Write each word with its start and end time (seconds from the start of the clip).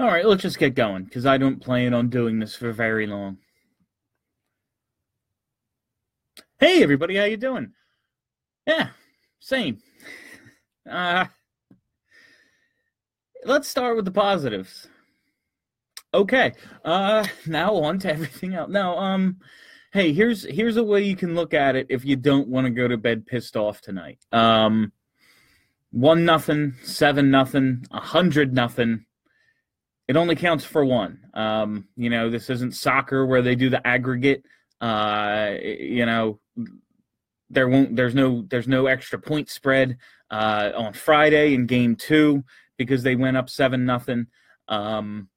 All 0.00 0.06
right, 0.06 0.24
let's 0.24 0.42
just 0.42 0.60
get 0.60 0.76
going 0.76 1.04
because 1.04 1.26
I 1.26 1.38
don't 1.38 1.60
plan 1.60 1.92
on 1.92 2.08
doing 2.08 2.38
this 2.38 2.54
for 2.54 2.70
very 2.72 3.08
long. 3.08 3.38
Hey, 6.60 6.84
everybody, 6.84 7.16
how 7.16 7.24
you 7.24 7.36
doing? 7.36 7.72
Yeah, 8.66 8.90
same. 9.40 9.78
Uh, 10.88 11.26
let's 13.44 13.68
start 13.68 13.94
with 13.94 14.06
the 14.06 14.10
positives. 14.10 14.88
Okay, 16.14 16.54
uh, 16.82 17.26
now 17.46 17.74
on 17.74 17.98
to 17.98 18.10
everything 18.14 18.54
else. 18.54 18.70
Now, 18.70 18.96
um, 18.96 19.36
hey, 19.92 20.14
here's 20.14 20.46
here's 20.46 20.78
a 20.78 20.82
way 20.82 21.02
you 21.02 21.14
can 21.14 21.34
look 21.34 21.52
at 21.52 21.76
it 21.76 21.88
if 21.90 22.06
you 22.06 22.16
don't 22.16 22.48
want 22.48 22.64
to 22.64 22.70
go 22.70 22.88
to 22.88 22.96
bed 22.96 23.26
pissed 23.26 23.54
off 23.54 23.82
tonight. 23.82 24.18
Um, 24.32 24.92
one 25.90 26.24
nothing, 26.24 26.72
seven 26.84 27.30
nothing, 27.30 27.84
a 27.90 28.00
hundred 28.00 28.54
nothing 28.54 29.04
it 30.08 30.16
only 30.16 30.34
counts 30.34 30.64
for 30.64 30.84
one. 30.84 31.20
Um, 31.34 31.86
you 31.96 32.08
know, 32.08 32.30
this 32.30 32.48
isn't 32.48 32.74
soccer 32.74 33.26
where 33.26 33.42
they 33.42 33.54
do 33.54 33.68
the 33.68 33.86
aggregate. 33.86 34.42
Uh, 34.80 35.52
you 35.62 36.06
know, 36.06 36.40
there 37.50 37.68
won't 37.68 37.94
there's 37.94 38.14
no 38.14 38.42
there's 38.48 38.66
no 38.66 38.86
extra 38.86 39.18
point 39.18 39.50
spread 39.50 39.98
uh, 40.30 40.72
on 40.74 40.94
Friday 40.94 41.54
in 41.54 41.66
game 41.66 41.94
two 41.94 42.42
because 42.78 43.02
they 43.02 43.16
went 43.16 43.36
up 43.36 43.50
seven 43.50 43.84
nothing. 43.84 44.26
Um, 44.66 45.28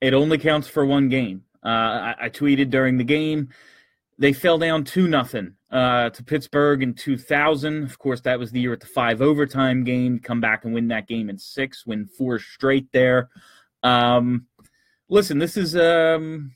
it 0.00 0.12
only 0.12 0.38
counts 0.38 0.66
for 0.66 0.84
one 0.84 1.08
game. 1.08 1.44
Uh, 1.64 1.68
I, 1.68 2.14
I 2.22 2.28
tweeted 2.28 2.70
during 2.70 2.98
the 2.98 3.04
game 3.04 3.50
they 4.18 4.32
fell 4.32 4.58
down 4.58 4.84
two 4.84 5.08
nothing 5.08 5.54
uh, 5.70 6.10
to 6.10 6.22
Pittsburgh 6.22 6.82
in 6.82 6.94
2000. 6.94 7.82
Of 7.82 7.98
course, 7.98 8.20
that 8.22 8.38
was 8.38 8.50
the 8.50 8.60
year 8.60 8.72
at 8.72 8.80
the 8.80 8.86
five 8.86 9.20
overtime 9.20 9.84
game. 9.84 10.18
Come 10.18 10.40
back 10.40 10.64
and 10.64 10.72
win 10.72 10.88
that 10.88 11.08
game 11.08 11.28
in 11.28 11.38
six, 11.38 11.84
win 11.86 12.06
four 12.06 12.38
straight 12.38 12.90
there. 12.92 13.30
Um, 13.82 14.46
listen, 15.08 15.38
this 15.38 15.56
is 15.56 15.76
um, 15.76 16.52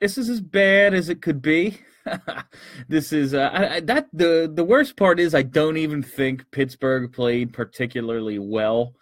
this 0.00 0.16
is 0.16 0.28
as 0.28 0.40
bad 0.40 0.94
as 0.94 1.08
it 1.08 1.22
could 1.22 1.42
be. 1.42 1.78
this 2.88 3.12
is 3.12 3.34
uh, 3.34 3.50
I, 3.52 3.80
that 3.80 4.08
the 4.12 4.50
the 4.52 4.64
worst 4.64 4.96
part 4.96 5.18
is 5.20 5.34
I 5.34 5.42
don't 5.42 5.76
even 5.76 6.02
think 6.02 6.50
Pittsburgh 6.50 7.12
played 7.12 7.52
particularly 7.52 8.38
well. 8.38 8.94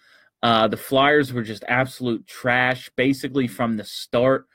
Uh, 0.43 0.69
the 0.69 0.77
Flyers 0.77 1.33
were 1.33 1.43
just 1.43 1.65
absolute 1.69 2.27
trash, 2.27 2.91
basically 2.97 3.49
from 3.49 3.77
the 3.77 3.85
start. 3.85 4.47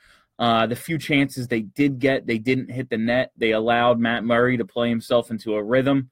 Uh, 0.42 0.66
the 0.66 0.76
few 0.76 0.98
chances 0.98 1.48
they 1.48 1.62
did 1.62 2.00
get, 2.00 2.26
they 2.26 2.40
didn't 2.40 2.72
hit 2.72 2.90
the 2.90 2.98
net. 2.98 3.32
They 3.38 3.52
allowed 3.52 4.00
Matt 4.00 4.24
Murray 4.24 4.58
to 4.58 4.66
play 4.66 4.90
himself 4.90 5.30
into 5.30 5.54
a 5.54 5.64
rhythm. 5.64 6.10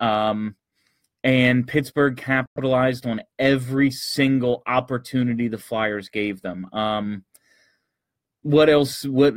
Um, 0.00 0.54
and 1.24 1.66
Pittsburgh 1.66 2.14
capitalized 2.18 3.06
on 3.06 3.22
every 3.38 3.90
single 3.90 4.62
opportunity 4.66 5.48
the 5.48 5.56
Flyers 5.56 6.10
gave 6.10 6.42
them. 6.42 6.66
Um, 6.74 7.24
what 8.42 8.68
else? 8.68 9.06
What 9.06 9.32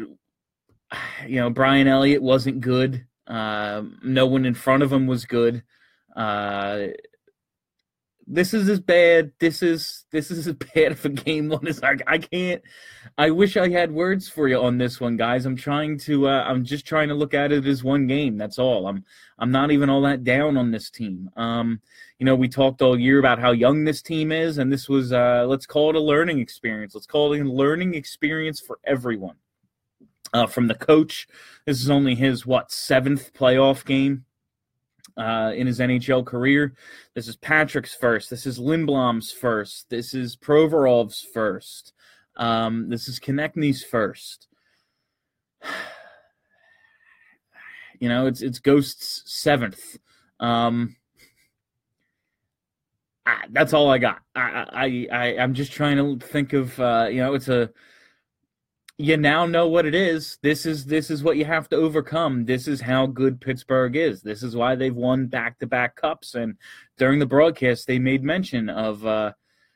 you 1.26 1.40
know, 1.40 1.50
Brian 1.50 1.88
Elliott 1.88 2.22
wasn't 2.22 2.60
good. 2.60 3.08
Uh, 3.26 3.84
no 4.04 4.26
one 4.26 4.44
in 4.44 4.56
front 4.56 4.84
of 4.84 4.92
him 4.92 5.08
was 5.08 5.26
good. 5.26 5.64
Uh, 6.18 6.88
this 8.28 8.54
is 8.54 8.70
as 8.70 8.80
bad. 8.80 9.32
This 9.40 9.62
is 9.62 10.06
this 10.12 10.32
is 10.32 10.48
as 10.48 10.56
bad 10.76 10.94
of 10.94 11.06
a 11.06 11.10
game 11.10 11.50
one 11.50 11.68
as 11.68 11.82
I, 11.84 11.98
I 12.08 12.18
can't. 12.18 12.62
I 13.18 13.32
wish 13.32 13.58
I 13.58 13.70
had 13.70 13.92
words 13.92 14.30
for 14.30 14.48
you 14.48 14.58
on 14.58 14.78
this 14.78 15.00
one, 15.00 15.18
guys. 15.18 15.46
I'm 15.46 15.56
trying 15.56 15.98
to. 16.00 16.28
Uh, 16.28 16.44
I'm 16.44 16.64
just 16.64 16.86
trying 16.86 17.10
to 17.10 17.16
look 17.16 17.34
at 17.34 17.52
it 17.52 17.66
as 17.66 17.84
one 17.84 18.08
game. 18.08 18.38
That's 18.38 18.60
all. 18.60 18.88
I'm. 18.88 19.04
I'm 19.40 19.52
not 19.52 19.72
even 19.72 19.90
all 19.90 20.02
that 20.02 20.24
down 20.24 20.58
on 20.58 20.72
this 20.72 20.90
team. 20.90 21.30
Um, 21.36 21.82
you 22.20 22.26
know, 22.26 22.36
we 22.36 22.48
talked 22.48 22.82
all 22.82 23.00
year 23.00 23.20
about 23.20 23.40
how 23.40 23.52
young 23.52 23.84
this 23.84 24.02
team 24.02 24.32
is, 24.32 24.58
and 24.58 24.72
this 24.72 24.88
was. 24.88 25.12
Uh, 25.12 25.46
let's 25.48 25.66
call 25.66 25.90
it 25.90 25.96
a 25.96 26.02
learning 26.02 26.40
experience. 26.40 26.96
Let's 26.96 27.08
call 27.08 27.34
it 27.34 27.42
a 27.42 27.44
learning 27.44 27.96
experience 27.96 28.60
for 28.60 28.80
everyone. 28.86 29.36
Uh, 30.34 30.48
from 30.48 30.68
the 30.68 30.76
coach, 30.76 31.28
this 31.66 31.80
is 31.80 31.92
only 31.92 32.16
his 32.16 32.46
what 32.46 32.72
seventh 32.72 33.34
playoff 33.34 33.86
game 33.86 34.26
uh, 35.18 35.52
in 35.56 35.68
his 35.68 35.80
NHL 35.80 36.26
career. 36.26 36.74
This 37.14 37.28
is 37.28 37.36
Patrick's 37.36 37.94
first. 37.94 38.30
This 38.30 38.46
is 38.46 38.60
Lindblom's 38.60 39.32
first. 39.32 39.90
This 39.90 40.14
is 40.14 40.36
Provorov's 40.36 41.26
first. 41.34 41.94
Um, 42.36 42.90
this 42.90 43.08
is 43.08 43.20
Konecny's 43.20 43.84
first. 43.84 44.48
You 48.00 48.10
know, 48.10 48.26
it's 48.26 48.42
it's 48.42 48.60
Ghost's 48.60 49.24
seventh. 49.26 49.98
Um, 50.38 50.98
I, 53.26 53.46
that's 53.50 53.72
all 53.72 53.90
I 53.90 53.98
got. 53.98 54.20
I, 54.36 54.66
I 54.74 55.08
I 55.10 55.38
I'm 55.38 55.54
just 55.54 55.72
trying 55.72 55.96
to 55.96 56.26
think 56.26 56.52
of 56.52 56.78
uh, 56.82 57.08
you 57.10 57.22
know, 57.22 57.34
it's 57.34 57.48
a 57.48 57.70
you 58.98 59.18
now 59.18 59.46
know 59.46 59.68
what 59.68 59.86
it 59.86 59.96
is. 59.96 60.38
This 60.44 60.66
is 60.66 60.86
this 60.86 61.10
is 61.10 61.24
what 61.24 61.38
you 61.38 61.46
have 61.46 61.68
to 61.70 61.76
overcome. 61.76 62.46
This 62.46 62.68
is 62.68 62.80
how 62.80 63.08
good 63.08 63.42
Pittsburgh 63.42 63.96
is. 63.96 64.22
This 64.22 64.44
is 64.44 64.56
why 64.56 64.76
they've 64.76 64.96
won 64.96 65.28
back-to-back 65.28 65.96
cups. 65.96 66.36
And 66.36 66.58
during 66.98 67.20
the 67.20 67.26
broadcast, 67.26 67.88
they 67.88 67.98
made 67.98 68.24
mention 68.24 68.70
of, 68.70 69.06
uh, 69.06 69.34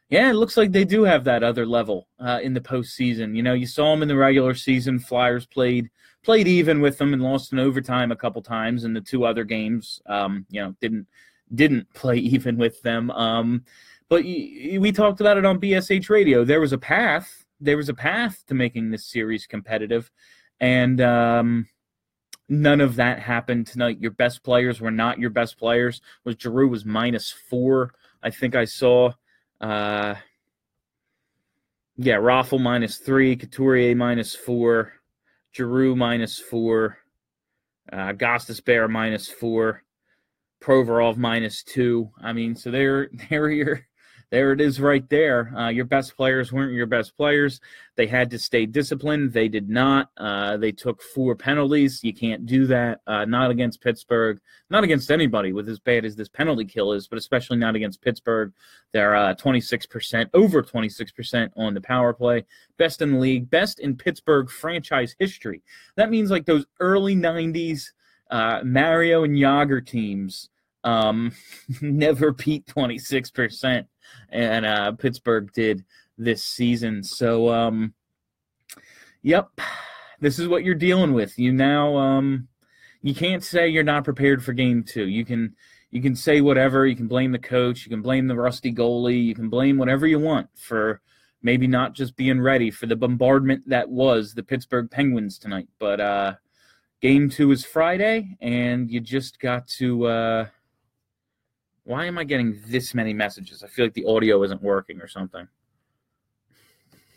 yeah, 0.09 0.29
it 0.29 0.35
looks 0.35 0.55
like 0.55 0.71
they 0.71 0.85
do 0.85 1.03
have 1.03 1.23
that 1.23 1.43
other 1.43 1.65
level 1.65 2.07
uh, 2.19 2.39
in 2.43 2.53
the 2.53 2.61
postseason. 2.61 3.35
You 3.35 3.41
know, 3.41 3.53
you 3.53 3.65
saw 3.65 3.91
them 3.91 4.03
in 4.03 4.07
the 4.07 4.15
regular 4.15 4.53
season. 4.53 4.99
Flyers 4.99 5.47
played 5.47 5.89
played 6.23 6.47
even 6.47 6.79
with 6.81 6.97
them 6.97 7.13
and 7.13 7.21
lost 7.21 7.53
in 7.53 7.59
overtime 7.59 8.11
a 8.11 8.15
couple 8.15 8.41
times. 8.41 8.83
And 8.83 8.95
the 8.95 9.01
two 9.01 9.25
other 9.25 9.43
games, 9.43 9.99
um, 10.05 10.45
you 10.49 10.61
know, 10.61 10.75
didn't 10.79 11.07
didn't 11.55 11.91
play 11.95 12.17
even 12.17 12.55
with 12.55 12.81
them. 12.83 13.09
Um, 13.11 13.63
but 14.09 14.23
we 14.23 14.91
talked 14.93 15.21
about 15.21 15.37
it 15.37 15.45
on 15.45 15.59
BSH 15.59 16.09
Radio. 16.09 16.45
There 16.45 16.61
was 16.61 16.71
a 16.71 16.77
path 16.77 17.45
there 17.59 17.77
was 17.77 17.89
a 17.89 17.93
path 17.93 18.43
to 18.47 18.53
making 18.53 18.91
this 18.91 19.05
series 19.05 19.45
competitive, 19.45 20.11
and 20.59 21.01
um, 21.01 21.67
none 22.49 22.81
of 22.81 22.95
that 22.95 23.19
happened 23.19 23.67
tonight. 23.67 23.99
Your 23.99 24.11
best 24.11 24.43
players 24.43 24.79
were 24.81 24.91
not 24.91 25.19
your 25.19 25.29
best 25.29 25.57
players. 25.57 26.01
Was 26.23 26.35
Giroux 26.35 26.67
was 26.67 26.85
minus 26.85 27.31
four. 27.31 27.93
I 28.23 28.29
think 28.29 28.55
I 28.55 28.65
saw. 28.65 29.11
Uh, 29.59 30.15
yeah, 31.97 32.15
Raffl 32.15 32.61
minus 32.61 32.97
three, 32.97 33.35
Couturier 33.35 33.95
minus 33.95 34.35
four, 34.35 34.93
Giroux 35.55 35.95
minus 35.95 36.37
four, 36.37 36.99
uh, 37.91 38.13
Gostisbehere 38.13 38.89
minus 38.89 39.27
four, 39.27 39.83
Provorov 40.61 41.17
minus 41.17 41.63
two. 41.63 42.11
I 42.21 42.33
mean, 42.33 42.55
so 42.55 42.69
they're 42.69 43.09
they're 43.29 43.49
your 43.49 43.86
there 44.29 44.51
it 44.51 44.59
is 44.59 44.81
right 44.81 45.07
there. 45.09 45.53
Uh, 45.55 45.69
your 45.69 45.85
best 45.85 46.17
players 46.17 46.51
weren't 46.51 46.73
your 46.73 46.85
best 46.85 47.15
players. 47.15 47.61
They 47.95 48.07
had 48.07 48.29
to 48.31 48.39
stay 48.39 48.65
disciplined. 48.65 49.31
They 49.31 49.47
did 49.47 49.69
not. 49.69 50.09
Uh, 50.17 50.57
they 50.57 50.73
took 50.73 51.01
four 51.01 51.33
penalties. 51.35 52.03
You 52.03 52.13
can't 52.13 52.45
do 52.45 52.67
that. 52.67 52.99
Uh, 53.07 53.23
not 53.23 53.51
against 53.51 53.81
Pittsburgh. 53.81 54.39
Not 54.69 54.83
against 54.83 55.11
anybody 55.11 55.53
with 55.53 55.69
as 55.69 55.79
bad 55.79 56.03
as 56.03 56.15
this 56.15 56.27
penalty 56.27 56.65
kill 56.65 56.91
is, 56.91 57.07
but 57.07 57.17
especially 57.17 57.57
not 57.57 57.75
against 57.75 58.01
Pittsburgh. 58.01 58.51
They're 58.91 59.13
26%, 59.13 60.25
uh, 60.25 60.27
over 60.33 60.61
26% 60.61 61.49
on 61.55 61.73
the 61.73 61.81
power 61.81 62.13
play. 62.13 62.45
Best 62.77 63.01
in 63.01 63.13
the 63.13 63.19
league. 63.19 63.49
Best 63.49 63.79
in 63.79 63.95
Pittsburgh 63.95 64.49
franchise 64.49 65.15
history. 65.17 65.61
That 65.95 66.09
means 66.09 66.31
like 66.31 66.45
those 66.45 66.65
early 66.81 67.15
90s 67.15 67.91
uh, 68.29 68.59
Mario 68.63 69.23
and 69.23 69.37
Jagr 69.37 69.85
teams 69.85 70.49
Um, 70.87 71.33
never 71.81 72.31
beat 72.31 72.65
26%, 72.67 73.85
and 74.29 74.65
uh, 74.65 74.93
Pittsburgh 74.93 75.51
did 75.51 75.83
this 76.17 76.45
season. 76.45 77.03
So, 77.03 77.49
um, 77.49 77.93
yep, 79.21 79.49
this 80.21 80.39
is 80.39 80.47
what 80.47 80.63
you're 80.63 80.75
dealing 80.75 81.11
with. 81.11 81.37
You 81.37 81.51
now, 81.51 81.97
um, 81.97 82.47
you 83.01 83.13
can't 83.13 83.43
say 83.43 83.67
you're 83.67 83.83
not 83.83 84.05
prepared 84.05 84.41
for 84.41 84.53
game 84.53 84.81
two. 84.81 85.07
You 85.07 85.25
can 85.25 85.55
you 85.91 86.01
can 86.01 86.15
say 86.15 86.39
whatever. 86.39 86.85
You 86.85 86.95
can 86.95 87.07
blame 87.07 87.33
the 87.33 87.39
coach. 87.39 87.85
You 87.85 87.89
can 87.89 88.01
blame 88.01 88.27
the 88.27 88.35
rusty 88.35 88.73
goalie. 88.73 89.25
You 89.25 89.35
can 89.35 89.49
blame 89.49 89.77
whatever 89.77 90.07
you 90.07 90.19
want 90.19 90.47
for 90.55 91.01
maybe 91.41 91.67
not 91.67 91.95
just 91.95 92.15
being 92.15 92.39
ready 92.39 92.71
for 92.71 92.85
the 92.85 92.95
bombardment 92.95 93.67
that 93.67 93.89
was 93.89 94.33
the 94.33 94.43
Pittsburgh 94.43 94.89
Penguins 94.89 95.37
tonight. 95.37 95.67
But 95.79 95.99
uh, 95.99 96.35
game 97.01 97.29
two 97.29 97.51
is 97.51 97.65
Friday, 97.65 98.37
and 98.39 98.89
you 98.89 99.01
just 99.01 99.41
got 99.41 99.67
to. 99.79 100.05
Uh, 100.05 100.45
why 101.87 102.05
am 102.05 102.17
I 102.17 102.25
getting 102.25 102.59
this 102.67 102.93
many 102.93 103.13
messages? 103.13 103.63
I 103.63 103.67
feel 103.67 103.85
like 103.85 103.93
the 103.93 104.03
audio 104.03 104.43
isn't 104.43 104.61
working 104.61 104.99
or 104.99 105.07
something. 105.07 105.47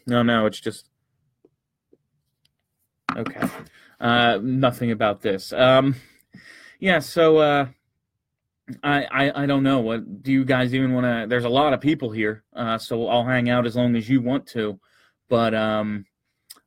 No, 0.06 0.22
no, 0.22 0.46
it's 0.46 0.60
just. 0.60 0.86
Okay. 3.16 3.40
Uh, 3.98 4.38
nothing 4.40 4.92
about 4.92 5.22
this. 5.22 5.52
Um, 5.52 5.96
yeah, 6.78 7.00
so 7.00 7.38
uh, 7.38 7.66
I, 8.84 9.04
I 9.10 9.42
I 9.42 9.46
don't 9.46 9.64
know. 9.64 9.80
What 9.80 10.22
do 10.22 10.30
you 10.30 10.44
guys 10.44 10.72
even 10.72 10.94
want 10.94 11.04
to? 11.04 11.26
There's 11.28 11.44
a 11.44 11.48
lot 11.48 11.72
of 11.72 11.80
people 11.80 12.12
here, 12.12 12.44
uh, 12.54 12.78
so 12.78 13.08
I'll 13.08 13.24
hang 13.24 13.50
out 13.50 13.66
as 13.66 13.74
long 13.74 13.96
as 13.96 14.08
you 14.08 14.22
want 14.22 14.46
to. 14.48 14.78
But 15.28 15.52
um, 15.52 16.06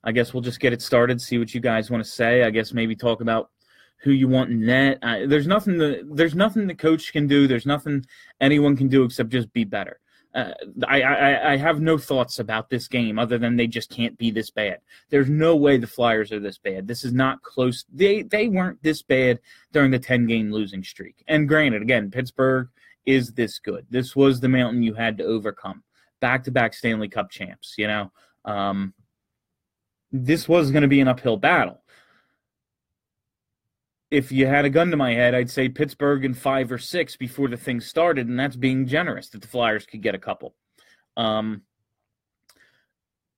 I 0.04 0.12
guess 0.12 0.34
we'll 0.34 0.44
just 0.44 0.60
get 0.60 0.74
it 0.74 0.82
started. 0.82 1.22
See 1.22 1.38
what 1.38 1.54
you 1.54 1.62
guys 1.62 1.90
want 1.90 2.04
to 2.04 2.10
say. 2.10 2.44
I 2.44 2.50
guess 2.50 2.74
maybe 2.74 2.98
talk 2.98 3.22
about 3.22 3.50
who 4.04 4.12
you 4.12 4.28
want 4.28 4.52
in 4.52 4.66
net. 4.66 5.00
Uh, 5.02 5.20
there's 5.28 5.48
nothing 5.48 5.78
the 5.78 6.08
there's 6.12 6.36
nothing 6.36 6.68
the 6.68 6.76
coach 6.76 7.12
can 7.12 7.28
do. 7.28 7.48
There's 7.48 7.66
nothing 7.66 8.06
anyone 8.42 8.78
can 8.78 8.88
do 8.88 9.04
except 9.04 9.30
just 9.30 9.52
be 9.54 9.64
better 9.64 10.00
uh, 10.34 10.52
I, 10.88 11.02
I, 11.02 11.52
I 11.54 11.58
have 11.58 11.80
no 11.80 11.98
thoughts 11.98 12.40
about 12.40 12.70
this 12.70 12.88
game 12.88 13.20
other 13.20 13.38
than 13.38 13.56
they 13.56 13.68
just 13.68 13.92
can't 13.92 14.18
be 14.18 14.32
this 14.32 14.50
bad. 14.50 14.80
There's 15.10 15.30
no 15.30 15.56
way 15.56 15.78
the 15.78 15.88
Flyers 15.88 16.32
are 16.32 16.40
this 16.40 16.58
bad. 16.58 16.88
This 16.88 17.06
is 17.06 17.14
not 17.14 17.44
close. 17.44 17.86
They 17.94 18.24
they 18.24 18.48
weren't 18.48 18.82
this 18.82 19.04
bad 19.04 19.40
during 19.72 19.92
the 19.92 20.00
10 20.00 20.26
game 20.26 20.52
losing 20.52 20.84
streak. 20.84 21.24
And 21.28 21.48
granted, 21.48 21.84
again, 21.84 22.10
Pittsburgh 22.10 22.70
is 23.06 23.34
this 23.34 23.60
good. 23.60 23.86
This 23.90 24.16
was 24.16 24.40
the 24.40 24.50
mountain 24.50 24.82
you 24.82 24.96
had 24.96 25.18
to 25.20 25.24
overcome. 25.24 25.84
Back 26.20 26.44
to 26.46 26.52
back 26.52 26.74
Stanley 26.74 27.10
Cup 27.10 27.30
champs. 27.30 27.76
You 27.78 27.88
know, 27.88 28.12
um, 28.44 28.94
this 30.12 30.50
was 30.50 30.72
going 30.72 30.84
to 30.84 30.88
be 30.88 31.02
an 31.02 31.08
uphill 31.08 31.38
battle 31.38 31.82
if 34.13 34.31
you 34.31 34.45
had 34.45 34.63
a 34.63 34.69
gun 34.69 34.92
to 34.92 34.95
my 34.95 35.12
head, 35.12 35.33
I'd 35.33 35.50
say 35.50 35.68
Pittsburgh 35.68 36.24
in 36.24 36.36
five 36.36 36.71
or 36.71 36.77
six 36.77 37.15
before 37.15 37.48
the 37.48 37.57
thing 37.57 37.81
started, 37.81 38.27
and 38.27 38.39
that's 38.39 38.56
being 38.56 38.86
generous 38.86 39.30
that 39.30 39.42
the 39.42 39.48
Flyers 39.48 39.88
could 39.88 40.04
get 40.04 40.13
a 40.13 40.19
couple. 40.19 40.54
Um, 41.18 41.63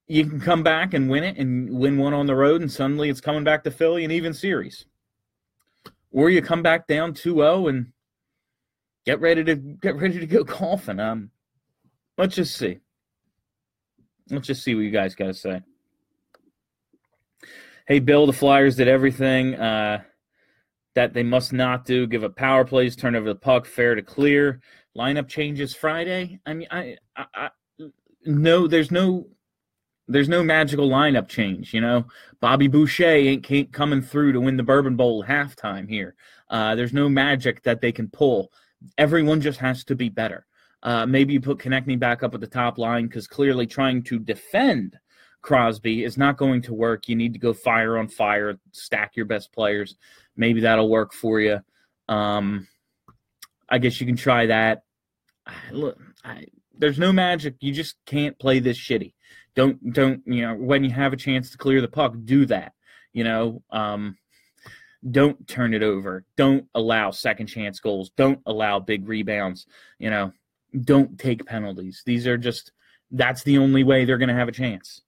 you 0.05 0.25
can 0.25 0.41
come 0.41 0.63
back 0.63 0.93
and 0.93 1.09
win 1.09 1.23
it 1.23 1.37
and 1.37 1.69
win 1.69 1.97
one 1.97 2.13
on 2.13 2.25
the 2.25 2.35
road, 2.35 2.59
and 2.59 2.69
suddenly 2.69 3.09
it's 3.09 3.21
coming 3.21 3.45
back 3.45 3.63
to 3.63 3.71
Philly 3.71 4.03
and 4.03 4.11
even 4.11 4.33
series. 4.33 4.85
Or 6.11 6.29
you 6.29 6.41
come 6.41 6.61
back 6.61 6.87
down 6.87 7.13
2-0 7.13 7.69
and 7.69 7.93
get 9.05 9.21
ready 9.21 9.45
to 9.45 9.55
get 9.55 9.95
ready 9.95 10.19
to 10.19 10.27
go 10.27 10.43
golfing. 10.43 10.99
Um, 10.99 11.31
let's 12.17 12.35
just 12.35 12.57
see. 12.57 12.79
Let's 14.29 14.47
just 14.47 14.61
see 14.61 14.75
what 14.75 14.81
you 14.81 14.91
guys 14.91 15.15
got 15.15 15.27
to 15.27 15.33
say. 15.33 15.61
Hey, 17.87 17.99
Bill, 17.99 18.27
the 18.27 18.33
Flyers 18.33 18.75
did 18.75 18.89
everything. 18.89 19.55
Uh, 19.55 20.03
that 20.95 21.13
they 21.13 21.23
must 21.23 21.53
not 21.53 21.85
do. 21.85 22.07
Give 22.07 22.23
up 22.23 22.35
power 22.35 22.65
plays, 22.65 22.95
turn 22.95 23.15
over 23.15 23.27
the 23.27 23.35
puck, 23.35 23.65
fair 23.65 23.95
to 23.95 24.01
clear. 24.01 24.61
Lineup 24.97 25.27
changes 25.27 25.75
Friday. 25.75 26.39
I 26.45 26.53
mean, 26.53 26.67
I, 26.71 26.97
I, 27.15 27.25
I 27.33 27.49
no, 28.25 28.67
there's 28.67 28.91
no, 28.91 29.27
there's 30.07 30.29
no 30.29 30.43
magical 30.43 30.89
lineup 30.89 31.27
change. 31.27 31.73
You 31.73 31.81
know, 31.81 32.05
Bobby 32.39 32.67
Boucher 32.67 33.05
ain't 33.05 33.73
coming 33.73 34.01
through 34.01 34.33
to 34.33 34.41
win 34.41 34.57
the 34.57 34.63
Bourbon 34.63 34.95
Bowl 34.95 35.23
halftime 35.23 35.89
here. 35.89 36.15
Uh, 36.49 36.75
there's 36.75 36.93
no 36.93 37.09
magic 37.09 37.61
that 37.63 37.81
they 37.81 37.91
can 37.91 38.09
pull. 38.09 38.51
Everyone 38.97 39.41
just 39.41 39.59
has 39.59 39.83
to 39.85 39.95
be 39.95 40.09
better. 40.09 40.45
Uh, 40.83 41.05
maybe 41.05 41.33
you 41.33 41.41
put 41.41 41.57
Konecny 41.57 41.97
back 41.97 42.21
up 42.21 42.35
at 42.35 42.41
the 42.41 42.47
top 42.47 42.77
line 42.77 43.07
because 43.07 43.27
clearly 43.27 43.65
trying 43.65 44.03
to 44.03 44.19
defend 44.19 44.97
Crosby 45.41 46.03
is 46.03 46.17
not 46.17 46.37
going 46.37 46.61
to 46.63 46.73
work. 46.73 47.07
You 47.07 47.15
need 47.15 47.33
to 47.33 47.39
go 47.39 47.53
fire 47.53 47.97
on 47.97 48.07
fire, 48.07 48.59
stack 48.71 49.15
your 49.15 49.25
best 49.25 49.51
players. 49.51 49.95
Maybe 50.37 50.61
that'll 50.61 50.89
work 50.89 51.13
for 51.13 51.39
you. 51.39 51.59
Um, 52.07 52.67
I 53.69 53.77
guess 53.77 53.99
you 53.99 54.07
can 54.07 54.15
try 54.15 54.47
that. 54.47 54.83
Look, 55.71 55.99
I, 56.23 56.45
there's 56.77 56.99
no 56.99 57.11
magic. 57.11 57.55
You 57.59 57.71
just 57.73 57.95
can't 58.05 58.37
play 58.39 58.59
this 58.59 58.77
shitty. 58.77 59.13
Don't 59.55 59.93
don't 59.93 60.21
you 60.25 60.41
know 60.41 60.55
when 60.55 60.83
you 60.83 60.91
have 60.91 61.13
a 61.13 61.17
chance 61.17 61.49
to 61.51 61.57
clear 61.57 61.81
the 61.81 61.87
puck, 61.87 62.13
do 62.25 62.45
that. 62.47 62.73
You 63.13 63.23
know, 63.23 63.63
um, 63.71 64.17
don't 65.09 65.47
turn 65.47 65.73
it 65.73 65.83
over. 65.83 66.25
Don't 66.35 66.65
allow 66.75 67.11
second 67.11 67.47
chance 67.47 67.79
goals. 67.79 68.11
Don't 68.17 68.39
allow 68.45 68.79
big 68.79 69.07
rebounds. 69.07 69.65
You 69.99 70.09
know, 70.09 70.33
don't 70.81 71.17
take 71.17 71.45
penalties. 71.45 72.03
These 72.05 72.27
are 72.27 72.37
just 72.37 72.71
that's 73.11 73.43
the 73.43 73.57
only 73.57 73.83
way 73.83 74.03
they're 74.03 74.17
going 74.17 74.29
to 74.29 74.35
have 74.35 74.49
a 74.49 74.53
chance. 74.53 75.01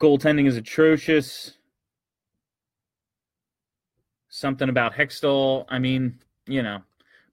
Goaltending 0.00 0.46
is 0.46 0.56
atrocious 0.56 1.54
something 4.30 4.68
about 4.68 4.94
Hextall. 4.94 5.66
I 5.68 5.78
mean, 5.78 6.18
you 6.46 6.62
know, 6.62 6.80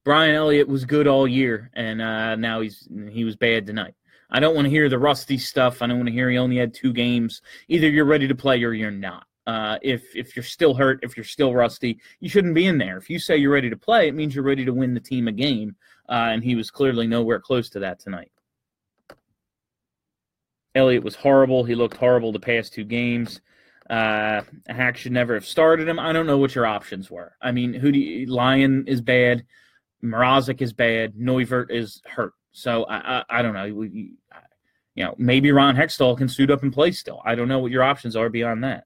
Brian 0.03 0.35
Elliott 0.35 0.67
was 0.67 0.85
good 0.85 1.07
all 1.07 1.27
year, 1.27 1.71
and 1.73 2.01
uh, 2.01 2.35
now 2.35 2.61
he's 2.61 2.87
he 3.09 3.23
was 3.23 3.35
bad 3.35 3.65
tonight. 3.65 3.93
I 4.29 4.41
don't 4.41 4.55
want 4.55 4.65
to 4.65 4.69
hear 4.69 4.89
the 4.89 4.99
rusty 4.99 5.37
stuff. 5.37 5.81
I 5.81 5.87
don't 5.87 5.97
want 5.97 6.07
to 6.07 6.13
hear 6.13 6.29
he 6.29 6.37
only 6.37 6.57
had 6.57 6.73
two 6.73 6.91
games. 6.91 7.41
Either 7.69 7.89
you're 7.89 8.05
ready 8.05 8.27
to 8.27 8.35
play 8.35 8.61
or 8.63 8.73
you're 8.73 8.91
not. 8.91 9.25
Uh, 9.45 9.77
if 9.81 10.13
if 10.13 10.35
you're 10.35 10.43
still 10.43 10.73
hurt, 10.73 10.99
if 11.03 11.15
you're 11.15 11.23
still 11.23 11.53
rusty, 11.53 11.99
you 12.19 12.27
shouldn't 12.27 12.53
be 12.55 12.65
in 12.65 12.77
there. 12.77 12.97
If 12.97 13.09
you 13.09 13.17
say 13.19 13.37
you're 13.37 13.53
ready 13.53 13.69
to 13.69 13.77
play, 13.77 14.09
it 14.09 14.15
means 14.15 14.35
you're 14.35 14.43
ready 14.43 14.65
to 14.65 14.73
win 14.73 14.93
the 14.93 14.99
team 14.99 15.29
a 15.29 15.31
game, 15.31 15.75
uh, 16.09 16.31
and 16.31 16.43
he 16.43 16.55
was 16.55 16.69
clearly 16.69 17.07
nowhere 17.07 17.39
close 17.39 17.69
to 17.69 17.79
that 17.79 17.99
tonight. 17.99 18.31
Elliott 20.75 21.03
was 21.03 21.15
horrible. 21.15 21.63
He 21.63 21.75
looked 21.75 21.97
horrible 21.97 22.31
the 22.31 22.39
past 22.39 22.73
two 22.73 22.83
games. 22.83 23.41
Uh, 23.89 24.41
Hack 24.67 24.97
should 24.97 25.13
never 25.13 25.33
have 25.33 25.45
started 25.45 25.87
him. 25.87 25.99
I 25.99 26.11
don't 26.11 26.27
know 26.27 26.37
what 26.37 26.55
your 26.55 26.65
options 26.65 27.09
were. 27.09 27.35
I 27.41 27.51
mean, 27.51 27.73
who 27.73 27.91
do 27.91 27.99
you, 27.99 28.25
Lyon 28.27 28.85
is 28.87 29.01
bad, 29.01 29.45
Mrazek 30.03 30.61
is 30.61 30.73
bad, 30.73 31.13
Neuvirth 31.15 31.71
is 31.71 32.01
hurt. 32.05 32.33
So 32.51 32.83
I, 32.85 33.19
I, 33.19 33.23
I 33.29 33.41
don't 33.41 33.53
know. 33.53 33.65
you 33.65 34.13
know, 34.95 35.15
maybe 35.17 35.51
Ron 35.51 35.75
Hextall 35.75 36.17
can 36.17 36.27
suit 36.27 36.51
up 36.51 36.63
and 36.63 36.73
play 36.73 36.91
still. 36.91 37.21
I 37.23 37.35
don't 37.35 37.47
know 37.47 37.59
what 37.59 37.71
your 37.71 37.83
options 37.83 38.15
are 38.15 38.29
beyond 38.29 38.63
that. 38.63 38.85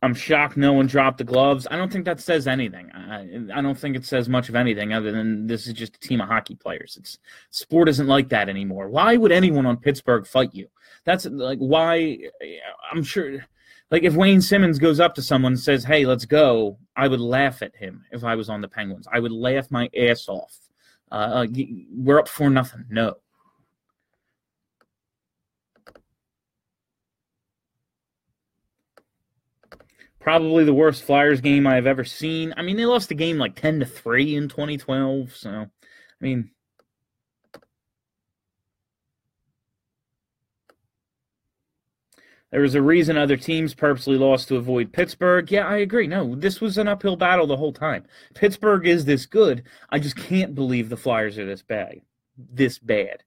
I'm 0.00 0.14
shocked 0.14 0.56
no 0.56 0.72
one 0.72 0.86
dropped 0.86 1.18
the 1.18 1.24
gloves. 1.24 1.66
I 1.70 1.76
don't 1.76 1.92
think 1.92 2.04
that 2.04 2.20
says 2.20 2.46
anything. 2.46 2.90
I, 2.92 3.58
I, 3.58 3.60
don't 3.60 3.76
think 3.76 3.96
it 3.96 4.04
says 4.04 4.28
much 4.28 4.48
of 4.48 4.54
anything 4.54 4.92
other 4.92 5.10
than 5.10 5.48
this 5.48 5.66
is 5.66 5.72
just 5.72 5.96
a 5.96 6.00
team 6.00 6.20
of 6.20 6.28
hockey 6.28 6.54
players. 6.54 6.96
It's 7.00 7.18
sport 7.50 7.88
isn't 7.88 8.06
like 8.06 8.28
that 8.28 8.48
anymore. 8.48 8.88
Why 8.88 9.16
would 9.16 9.32
anyone 9.32 9.66
on 9.66 9.76
Pittsburgh 9.76 10.24
fight 10.24 10.54
you? 10.54 10.68
That's 11.04 11.26
like 11.26 11.58
why 11.58 12.18
I'm 12.92 13.02
sure 13.02 13.40
like 13.90 14.04
if 14.04 14.14
Wayne 14.14 14.40
Simmonds 14.40 14.78
goes 14.78 15.00
up 15.00 15.14
to 15.16 15.22
someone 15.22 15.52
and 15.52 15.60
says, 15.60 15.84
"Hey, 15.84 16.06
let's 16.06 16.26
go," 16.26 16.78
I 16.94 17.08
would 17.08 17.20
laugh 17.20 17.62
at 17.62 17.74
him 17.74 18.04
if 18.12 18.22
I 18.22 18.34
was 18.36 18.48
on 18.48 18.60
the 18.60 18.68
Penguins. 18.68 19.08
I 19.12 19.18
would 19.18 19.32
laugh 19.32 19.70
my 19.70 19.88
ass 19.98 20.28
off. 20.28 20.56
Uh, 21.10 21.46
we're 21.92 22.20
up 22.20 22.28
for 22.28 22.50
nothing. 22.50 22.84
No. 22.90 23.16
Probably 30.28 30.62
the 30.62 30.74
worst 30.74 31.04
Flyers 31.04 31.40
game 31.40 31.66
I've 31.66 31.86
ever 31.86 32.04
seen. 32.04 32.52
I 32.54 32.60
mean, 32.60 32.76
they 32.76 32.84
lost 32.84 33.08
the 33.08 33.14
game 33.14 33.38
like 33.38 33.54
10 33.54 33.80
to 33.80 33.86
3 33.86 34.36
in 34.36 34.46
2012. 34.50 35.34
So, 35.34 35.48
I 35.48 35.68
mean, 36.20 36.50
there 42.50 42.60
was 42.60 42.74
a 42.74 42.82
reason 42.82 43.16
other 43.16 43.38
teams 43.38 43.72
purposely 43.72 44.18
lost 44.18 44.48
to 44.48 44.56
avoid 44.56 44.92
Pittsburgh. 44.92 45.50
Yeah, 45.50 45.66
I 45.66 45.78
agree. 45.78 46.06
No, 46.06 46.34
this 46.34 46.60
was 46.60 46.76
an 46.76 46.88
uphill 46.88 47.16
battle 47.16 47.46
the 47.46 47.56
whole 47.56 47.72
time. 47.72 48.04
Pittsburgh 48.34 48.86
is 48.86 49.06
this 49.06 49.24
good. 49.24 49.62
I 49.88 49.98
just 49.98 50.16
can't 50.16 50.54
believe 50.54 50.90
the 50.90 50.98
Flyers 50.98 51.38
are 51.38 51.46
this 51.46 51.62
bad. 51.62 52.02
This 52.36 52.78
bad. 52.78 53.22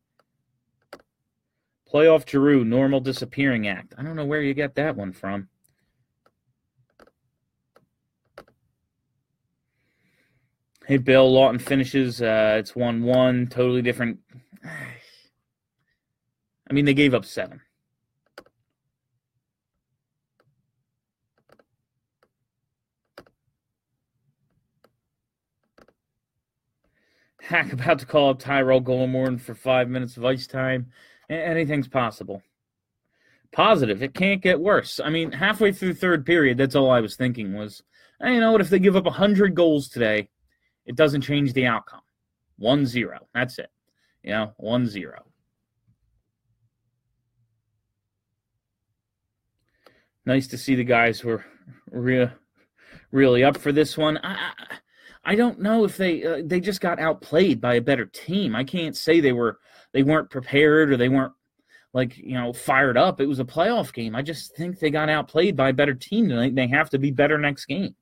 Playoff 1.92 2.30
Giroux, 2.30 2.64
normal 2.64 3.00
disappearing 3.00 3.68
act. 3.68 3.96
I 3.98 4.04
don't 4.04 4.16
know 4.16 4.26
where 4.26 4.44
you 4.44 4.54
got 4.54 4.76
that 4.76 4.96
one 4.96 5.14
from. 5.14 5.50
Hey, 10.92 10.98
Bill 10.98 11.32
Laughton 11.32 11.62
finishes. 11.62 12.22
Uh, 12.22 12.58
it's 12.60 12.76
one-one. 12.76 13.48
Totally 13.48 13.82
different. 13.82 14.20
I 16.70 16.74
mean, 16.74 16.84
they 16.84 16.94
gave 16.94 17.14
up 17.14 17.24
seven. 17.24 17.62
Hack 27.42 27.72
about 27.72 28.00
to 28.00 28.06
call 28.06 28.32
up 28.32 28.40
Tyrell 28.40 28.82
Goulbourne 28.82 29.40
for 29.40 29.56
five 29.56 29.88
minutes 29.88 30.18
of 30.18 30.26
ice 30.26 30.46
time. 30.46 30.88
Anything's 31.30 31.88
possible. 31.88 32.42
Positive. 33.54 34.04
It 34.04 34.14
can't 34.14 34.42
get 34.42 34.60
worse. 34.60 35.00
I 35.02 35.10
mean, 35.10 35.32
halfway 35.32 35.72
through 35.72 35.94
third 35.94 36.26
period, 36.26 36.58
that's 36.58 36.76
all 36.76 36.92
I 36.92 37.00
was 37.00 37.16
thinking 37.16 37.54
was, 37.54 37.82
hey, 38.22 38.34
you 38.34 38.42
know 38.42 38.52
what? 38.52 38.60
If 38.60 38.70
they 38.70 38.80
give 38.80 38.98
up 38.98 39.06
100 39.06 39.56
goals 39.56 39.88
today, 39.88 40.28
it 40.86 40.96
doesn't 40.96 41.22
change 41.22 41.54
the 41.54 41.66
outcome. 41.66 42.02
1 42.58 42.86
0. 42.86 43.28
That's 43.34 43.60
it. 43.60 43.70
You 44.24 44.32
know, 44.32 44.54
1 44.58 44.88
0. 44.88 45.26
Nice 50.26 50.48
to 50.48 50.58
see 50.58 50.76
the 50.76 50.84
guys 50.84 51.20
who 51.20 51.30
are 51.30 51.46
re- 51.90 52.30
really 53.12 53.44
up 53.44 53.58
for 53.58 53.72
this 53.72 53.98
one. 53.98 54.20
I, 54.24 54.52
I 55.24 55.36
don't 55.36 55.60
know 55.60 55.84
if 55.84 55.98
they 55.98 56.24
uh, 56.24 56.42
they 56.46 56.60
just 56.60 56.82
got 56.82 57.00
outplayed 57.00 57.60
by 57.60 57.76
a 57.76 57.82
better 57.82 58.06
team. 58.06 58.56
I 58.56 58.64
can't 58.64 58.96
say 58.96 59.20
they 59.20 59.34
were 59.34 59.60
they 59.94 60.04
weren't 60.04 60.30
prepared 60.30 60.92
or 60.92 60.98
they 60.98 61.10
weren't 61.10 61.34
like 61.94 62.18
you 62.18 62.34
know 62.34 62.54
fired 62.54 62.98
up. 62.98 63.20
It 63.20 63.28
was 63.28 63.40
a 63.40 63.46
playoff 63.46 63.94
game. 63.94 64.16
I 64.16 64.22
just 64.22 64.56
think 64.56 64.80
they 64.80 64.90
got 64.90 65.10
outplayed 65.10 65.56
by 65.56 65.70
a 65.70 65.74
better 65.74 65.94
team 65.94 66.30
tonight. 66.30 66.56
They 66.56 66.68
have 66.68 66.90
to 66.92 67.00
be 67.00 67.12
better 67.12 67.38
next 67.38 67.66
game. 67.66 67.96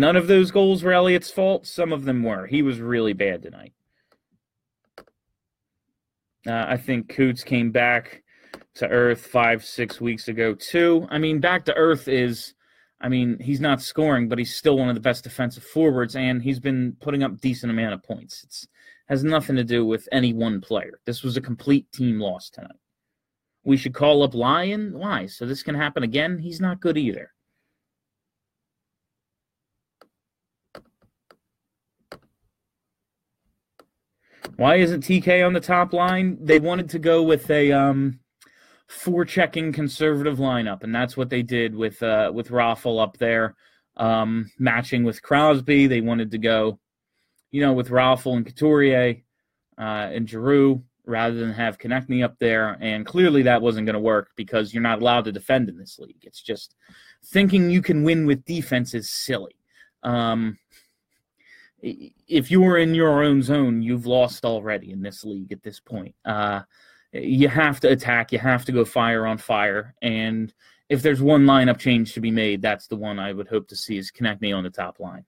None 0.00 0.16
of 0.16 0.26
those 0.26 0.50
goals 0.50 0.82
were 0.82 0.92
Elliott's 0.92 1.30
fault. 1.30 1.66
Some 1.66 1.92
of 1.92 2.04
them 2.04 2.22
were. 2.22 2.46
He 2.46 2.62
was 2.62 2.80
really 2.80 3.12
bad 3.12 3.42
tonight. 3.42 3.72
Uh, 6.46 6.64
I 6.68 6.76
think 6.76 7.08
Coots 7.08 7.42
came 7.42 7.72
back 7.72 8.22
to 8.74 8.88
Earth 8.88 9.26
five, 9.26 9.64
six 9.64 10.00
weeks 10.00 10.28
ago, 10.28 10.54
too. 10.54 11.06
I 11.10 11.18
mean, 11.18 11.40
back 11.40 11.64
to 11.64 11.74
Earth 11.74 12.08
is, 12.08 12.54
I 13.00 13.08
mean, 13.08 13.38
he's 13.40 13.60
not 13.60 13.82
scoring, 13.82 14.28
but 14.28 14.38
he's 14.38 14.54
still 14.54 14.78
one 14.78 14.88
of 14.88 14.94
the 14.94 15.00
best 15.00 15.24
defensive 15.24 15.64
forwards, 15.64 16.14
and 16.14 16.42
he's 16.42 16.60
been 16.60 16.96
putting 17.00 17.22
up 17.22 17.40
decent 17.40 17.72
amount 17.72 17.94
of 17.94 18.02
points. 18.02 18.44
It's 18.44 18.68
has 19.08 19.22
nothing 19.22 19.56
to 19.56 19.64
do 19.64 19.86
with 19.86 20.08
any 20.12 20.32
one 20.32 20.60
player. 20.60 21.00
This 21.04 21.22
was 21.22 21.36
a 21.36 21.40
complete 21.40 21.90
team 21.92 22.20
loss 22.20 22.50
tonight. 22.50 22.76
We 23.64 23.76
should 23.76 23.94
call 23.94 24.22
up 24.22 24.34
Lyon. 24.34 24.92
Why? 24.98 25.26
So 25.26 25.46
this 25.46 25.62
can 25.62 25.74
happen 25.74 26.02
again? 26.02 26.38
He's 26.38 26.60
not 26.60 26.80
good 26.80 26.98
either. 26.98 27.32
Why 34.56 34.76
isn't 34.76 35.04
TK 35.04 35.46
on 35.46 35.52
the 35.52 35.60
top 35.60 35.92
line? 35.92 36.38
They 36.40 36.58
wanted 36.58 36.90
to 36.90 36.98
go 36.98 37.22
with 37.22 37.50
a 37.50 37.72
um, 37.72 38.20
four-checking 38.88 39.72
conservative 39.72 40.38
lineup, 40.38 40.82
and 40.82 40.94
that's 40.94 41.16
what 41.16 41.30
they 41.30 41.42
did 41.42 41.74
with 41.74 42.02
uh, 42.02 42.30
with 42.34 42.48
Raffl 42.48 43.02
up 43.02 43.18
there, 43.18 43.54
um, 43.96 44.50
matching 44.58 45.04
with 45.04 45.22
Crosby. 45.22 45.86
They 45.86 46.00
wanted 46.00 46.30
to 46.30 46.38
go, 46.38 46.78
you 47.50 47.60
know, 47.60 47.74
with 47.74 47.90
Raffl 47.90 48.36
and 48.36 48.46
Couturier 48.46 49.22
uh, 49.78 50.08
and 50.12 50.28
Giroux 50.28 50.82
rather 51.06 51.36
than 51.36 51.52
have 51.52 51.78
Konecny 51.78 52.24
up 52.24 52.36
there. 52.38 52.76
And 52.80 53.06
clearly 53.06 53.42
that 53.42 53.62
wasn't 53.62 53.86
going 53.86 53.94
to 53.94 54.00
work 54.00 54.30
because 54.36 54.74
you're 54.74 54.82
not 54.82 55.00
allowed 55.00 55.24
to 55.26 55.32
defend 55.32 55.68
in 55.68 55.78
this 55.78 55.98
league. 55.98 56.22
It's 56.22 56.42
just 56.42 56.74
thinking 57.26 57.70
you 57.70 57.80
can 57.80 58.02
win 58.02 58.26
with 58.26 58.44
defense 58.44 58.92
is 58.92 59.10
silly. 59.10 59.56
Um, 60.02 60.58
if 62.28 62.50
you 62.50 62.60
were 62.60 62.78
in 62.78 62.94
your 62.94 63.22
own 63.22 63.42
zone, 63.42 63.82
you've 63.82 64.06
lost 64.06 64.44
already 64.44 64.90
in 64.90 65.02
this 65.02 65.24
league 65.24 65.52
at 65.52 65.62
this 65.62 65.80
point. 65.80 66.14
Uh, 66.24 66.62
you 67.12 67.48
have 67.48 67.80
to 67.80 67.88
attack. 67.88 68.32
You 68.32 68.38
have 68.38 68.64
to 68.64 68.72
go 68.72 68.84
fire 68.84 69.26
on 69.26 69.38
fire. 69.38 69.94
And 70.02 70.52
if 70.88 71.02
there's 71.02 71.22
one 71.22 71.44
lineup 71.46 71.78
change 71.78 72.14
to 72.14 72.20
be 72.20 72.30
made, 72.30 72.62
that's 72.62 72.88
the 72.88 72.96
one 72.96 73.18
I 73.18 73.32
would 73.32 73.48
hope 73.48 73.68
to 73.68 73.76
see 73.76 73.96
is 73.96 74.10
Konecny 74.10 74.56
on 74.56 74.64
the 74.64 74.70
top 74.70 74.98
line. 74.98 75.24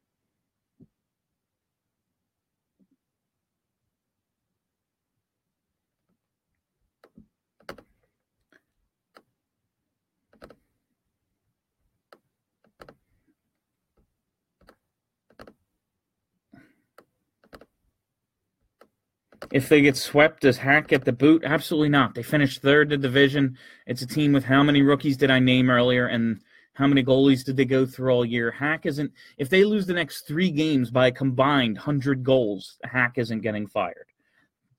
If 19.51 19.69
they 19.69 19.81
get 19.81 19.97
swept, 19.97 20.43
does 20.43 20.59
Hack 20.59 20.89
get 20.89 21.05
the 21.05 21.13
boot? 21.13 21.43
Absolutely 21.45 21.89
not. 21.89 22.15
They 22.15 22.23
finished 22.23 22.61
third 22.61 22.93
in 22.93 23.01
the 23.01 23.09
division. 23.09 23.57
It's 23.87 24.03
a 24.03 24.07
team 24.07 24.33
with 24.33 24.45
how 24.45 24.63
many 24.63 24.83
rookies 24.83 25.17
did 25.17 25.31
I 25.31 25.39
name 25.39 25.71
earlier, 25.71 26.07
and 26.07 26.41
how 26.75 26.87
many 26.87 27.03
goalies 27.03 27.45
did 27.45 27.57
they 27.57 27.65
go 27.65 27.87
through 27.87 28.13
all 28.13 28.25
year? 28.25 28.51
Hack 28.51 28.85
isn't. 28.85 29.11
If 29.39 29.49
they 29.49 29.65
lose 29.65 29.87
the 29.87 29.95
next 29.95 30.27
three 30.27 30.51
games 30.51 30.91
by 30.91 31.09
a 31.09 31.13
combined 31.13 31.79
hundred 31.79 32.23
goals, 32.23 32.77
Hack 32.85 33.15
isn't 33.17 33.41
getting 33.41 33.67
fired. 33.67 34.07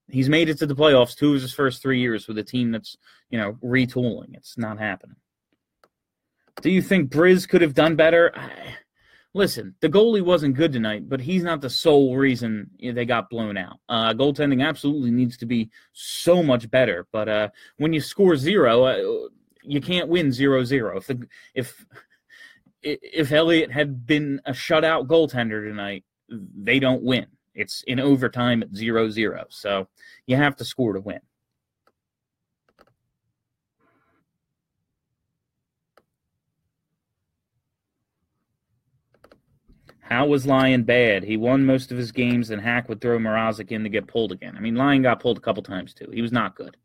He's 0.08 0.30
made 0.30 0.50
it 0.50 0.58
to 0.60 0.66
the 0.66 0.76
playoffs 0.76 1.16
two 1.16 1.36
of 1.36 1.42
his 1.42 1.54
first 1.54 1.82
three 1.82 2.00
years 2.00 2.28
with 2.28 2.38
a 2.38 2.44
team 2.44 2.72
that's 2.72 2.98
you 3.30 3.38
know 3.38 3.54
retooling. 3.64 4.36
It's 4.36 4.58
not 4.58 4.80
happening. 4.80 5.18
Do 6.62 6.70
you 6.70 6.82
think 6.82 7.10
Bryz 7.10 7.48
could 7.48 7.62
have 7.62 7.74
done 7.74 7.96
better? 7.96 8.32
I, 8.36 8.76
listen, 9.34 9.76
the 9.82 9.90
goalie 9.90 10.24
wasn't 10.24 10.56
good 10.56 10.74
tonight, 10.74 11.08
but 11.08 11.22
he's 11.22 11.44
not 11.44 11.62
the 11.62 11.70
sole 11.70 12.16
reason 12.18 12.70
they 12.82 13.06
got 13.06 13.30
blown 13.30 13.58
out. 13.58 13.80
Uh, 13.88 14.14
goaltending 14.14 14.66
absolutely 14.66 15.12
needs 15.12 15.38
to 15.38 15.46
be 15.46 15.70
so 15.94 16.42
much 16.42 16.70
better. 16.70 17.08
But 17.12 17.30
uh, 17.30 17.50
when 17.78 17.94
you 17.94 18.02
score 18.02 18.36
zero, 18.36 18.84
uh, 18.84 19.30
you 19.64 19.82
can't 19.82 20.10
win 20.10 20.32
zero 20.32 20.64
zero. 20.64 20.98
If 20.98 21.08
the, 21.08 21.28
if 21.54 21.86
if 22.82 23.32
Elliott 23.32 23.72
had 23.72 24.06
been 24.06 24.42
a 24.46 24.52
shutout 24.52 25.08
goaltender 25.08 25.68
tonight, 25.68 26.06
they 26.30 26.80
don't 26.80 27.04
win. 27.04 27.28
It's 27.54 27.84
in 27.88 28.00
overtime 28.00 28.64
at 28.64 28.74
zero 28.74 29.10
zero. 29.10 29.46
So 29.50 29.88
you 30.28 30.38
have 30.38 30.56
to 30.58 30.66
score 30.66 30.94
to 30.94 31.02
win. 31.02 31.20
How 40.10 40.26
was 40.26 40.48
Lyon 40.48 40.84
bad? 40.84 41.24
He 41.24 41.38
won 41.38 41.68
most 41.68 41.92
of 41.92 41.98
his 41.98 42.12
games, 42.12 42.50
and 42.50 42.60
Hack 42.60 42.90
would 42.90 43.00
throw 43.00 43.20
Mrazek 43.20 43.72
in 43.72 43.84
to 43.84 43.90
get 43.90 44.08
pulled 44.08 44.32
again. 44.32 44.56
I 44.58 44.60
mean, 44.60 44.76
Lyon 44.76 45.04
got 45.04 45.20
pulled 45.20 45.38
a 45.38 45.42
couple 45.42 45.62
times 45.62 45.94
too. 45.94 46.10
He 46.12 46.24
was 46.24 46.32
not 46.32 46.56
good. 46.56 46.78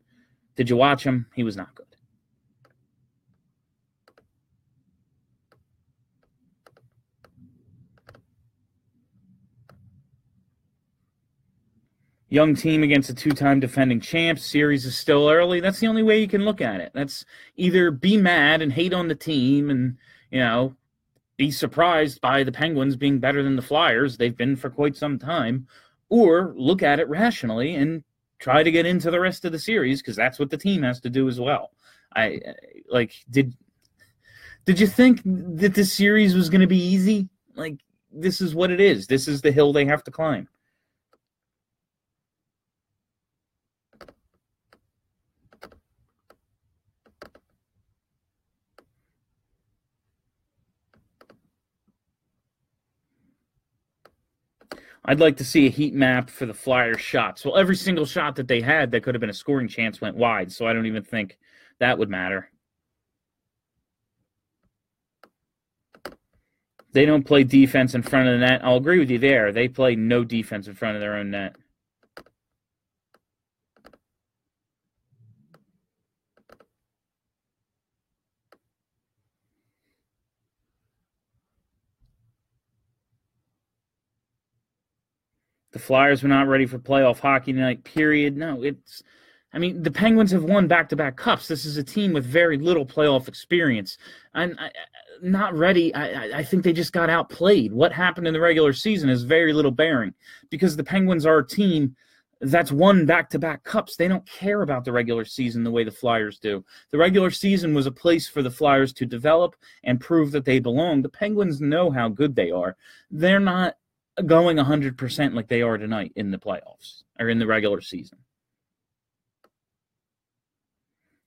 Did 0.55 0.69
you 0.69 0.77
watch 0.77 1.03
him? 1.03 1.25
He 1.33 1.43
was 1.43 1.57
not 1.57 1.73
good. 1.73 1.87
Young 12.29 12.53
team 12.53 12.83
against 12.83 13.09
a 13.09 13.15
two 13.15 13.31
time 13.31 13.59
defending 13.59 14.01
champs. 14.01 14.45
Series 14.45 14.85
is 14.85 14.95
still 14.95 15.29
early. 15.29 15.61
That's 15.61 15.79
the 15.79 15.87
only 15.87 16.03
way 16.03 16.19
you 16.19 16.27
can 16.27 16.45
look 16.45 16.61
at 16.61 16.79
it. 16.79 16.91
That's 16.93 17.25
either 17.55 17.89
be 17.89 18.17
mad 18.17 18.61
and 18.61 18.71
hate 18.71 18.93
on 18.93 19.07
the 19.07 19.15
team 19.15 19.71
and, 19.71 19.97
you 20.29 20.39
know, 20.39 20.75
be 21.37 21.51
surprised 21.51 22.21
by 22.21 22.43
the 22.43 22.51
Penguins 22.51 22.95
being 22.95 23.19
better 23.19 23.43
than 23.43 23.55
the 23.55 23.61
Flyers. 23.61 24.17
They've 24.17 24.35
been 24.35 24.55
for 24.55 24.69
quite 24.69 24.95
some 24.95 25.19
time. 25.19 25.67
Or 26.09 26.53
look 26.55 26.83
at 26.83 26.99
it 26.99 27.09
rationally 27.09 27.75
and 27.75 28.03
try 28.39 28.63
to 28.63 28.71
get 28.71 28.85
into 28.85 29.11
the 29.11 29.19
rest 29.19 29.45
of 29.45 29.51
the 29.51 29.59
series 29.59 30.01
because 30.01 30.15
that's 30.15 30.39
what 30.39 30.49
the 30.49 30.57
team 30.57 30.83
has 30.83 30.99
to 31.01 31.09
do 31.09 31.27
as 31.27 31.39
well. 31.39 31.71
I 32.15 32.39
like 32.89 33.13
did 33.29 33.53
did 34.65 34.79
you 34.79 34.87
think 34.87 35.21
that 35.23 35.73
this 35.73 35.93
series 35.93 36.35
was 36.35 36.49
going 36.49 36.61
to 36.61 36.67
be 36.67 36.77
easy? 36.77 37.29
Like 37.55 37.77
this 38.11 38.41
is 38.41 38.55
what 38.55 38.71
it 38.71 38.79
is. 38.79 39.07
This 39.07 39.27
is 39.27 39.41
the 39.41 39.51
hill 39.51 39.73
they 39.73 39.85
have 39.85 40.03
to 40.05 40.11
climb. 40.11 40.47
I'd 55.07 55.19
like 55.19 55.37
to 55.37 55.45
see 55.45 55.67
a 55.67 55.69
heat 55.69 55.93
map 55.93 56.31
for 56.31 56.47
the 56.47 56.53
Flyers 56.53 56.99
shots. 56.99 57.45
Well, 57.45 57.57
every 57.57 57.75
single 57.75 58.05
shot 58.05 58.35
that 58.37 58.47
they 58.47 58.59
had 58.59 58.89
that 58.91 59.03
could 59.03 59.13
have 59.13 59.21
been 59.21 59.29
a 59.29 59.33
scoring 59.33 59.67
chance 59.67 60.01
went 60.01 60.15
wide, 60.15 60.51
so 60.51 60.65
I 60.65 60.73
don't 60.73 60.87
even 60.87 61.03
think 61.03 61.37
that 61.79 61.99
would 61.99 62.09
matter. 62.09 62.49
They 66.91 67.05
don't 67.05 67.25
play 67.25 67.43
defense 67.43 67.93
in 67.93 68.01
front 68.01 68.29
of 68.29 68.39
the 68.39 68.45
net. 68.45 68.61
I'll 68.63 68.77
agree 68.77 68.99
with 68.99 69.11
you 69.11 69.19
there. 69.19 69.51
They 69.51 69.67
play 69.67 69.95
no 69.95 70.23
defense 70.23 70.67
in 70.67 70.73
front 70.73 70.95
of 70.95 71.01
their 71.01 71.17
own 71.17 71.29
net. 71.29 71.55
The 85.75 85.79
Flyers 85.79 86.23
were 86.23 86.29
not 86.29 86.47
ready 86.47 86.65
for 86.65 86.79
playoff 86.79 87.19
hockey 87.19 87.51
tonight, 87.51 87.83
period. 87.83 88.37
No, 88.37 88.63
it's 88.63 89.03
I 89.51 89.57
mean, 89.57 89.83
the 89.83 89.91
Penguins 89.91 90.31
have 90.31 90.45
won 90.45 90.69
back-to-back 90.69 91.17
cups. 91.17 91.49
This 91.49 91.65
is 91.65 91.75
a 91.75 91.83
team 91.83 92.13
with 92.13 92.25
very 92.25 92.57
little 92.57 92.85
playoff 92.85 93.27
experience. 93.27 93.97
I'm 94.33 94.57
not 95.21 95.53
ready. 95.53 95.93
I, 95.93 96.39
I 96.39 96.43
think 96.45 96.63
they 96.63 96.71
just 96.71 96.93
got 96.93 97.09
outplayed. 97.09 97.73
What 97.73 97.91
happened 97.91 98.25
in 98.25 98.33
the 98.33 98.39
regular 98.39 98.71
season 98.71 99.09
is 99.09 99.23
very 99.23 99.51
little 99.51 99.69
bearing 99.69 100.13
because 100.49 100.77
the 100.77 100.83
Penguins 100.85 101.25
are 101.25 101.39
a 101.39 101.45
team 101.45 101.93
that's 102.39 102.71
won 102.71 103.05
back-to-back 103.05 103.65
cups. 103.65 103.97
They 103.97 104.07
don't 104.07 104.25
care 104.25 104.61
about 104.61 104.85
the 104.85 104.93
regular 104.93 105.25
season 105.25 105.65
the 105.65 105.71
way 105.71 105.83
the 105.83 105.91
Flyers 105.91 106.39
do. 106.39 106.63
The 106.91 106.97
regular 106.97 107.31
season 107.31 107.73
was 107.73 107.85
a 107.85 107.91
place 107.91 108.29
for 108.29 108.41
the 108.41 108.49
Flyers 108.49 108.93
to 108.93 109.05
develop 109.05 109.57
and 109.83 109.99
prove 109.99 110.31
that 110.31 110.45
they 110.45 110.59
belong. 110.59 111.01
The 111.01 111.09
Penguins 111.09 111.59
know 111.59 111.91
how 111.91 112.07
good 112.07 112.33
they 112.33 112.51
are. 112.51 112.77
They're 113.11 113.41
not 113.41 113.75
going 114.23 114.57
100% 114.57 115.33
like 115.33 115.47
they 115.47 115.61
are 115.61 115.77
tonight 115.77 116.13
in 116.15 116.31
the 116.31 116.37
playoffs 116.37 117.03
or 117.19 117.29
in 117.29 117.39
the 117.39 117.47
regular 117.47 117.81
season. 117.81 118.19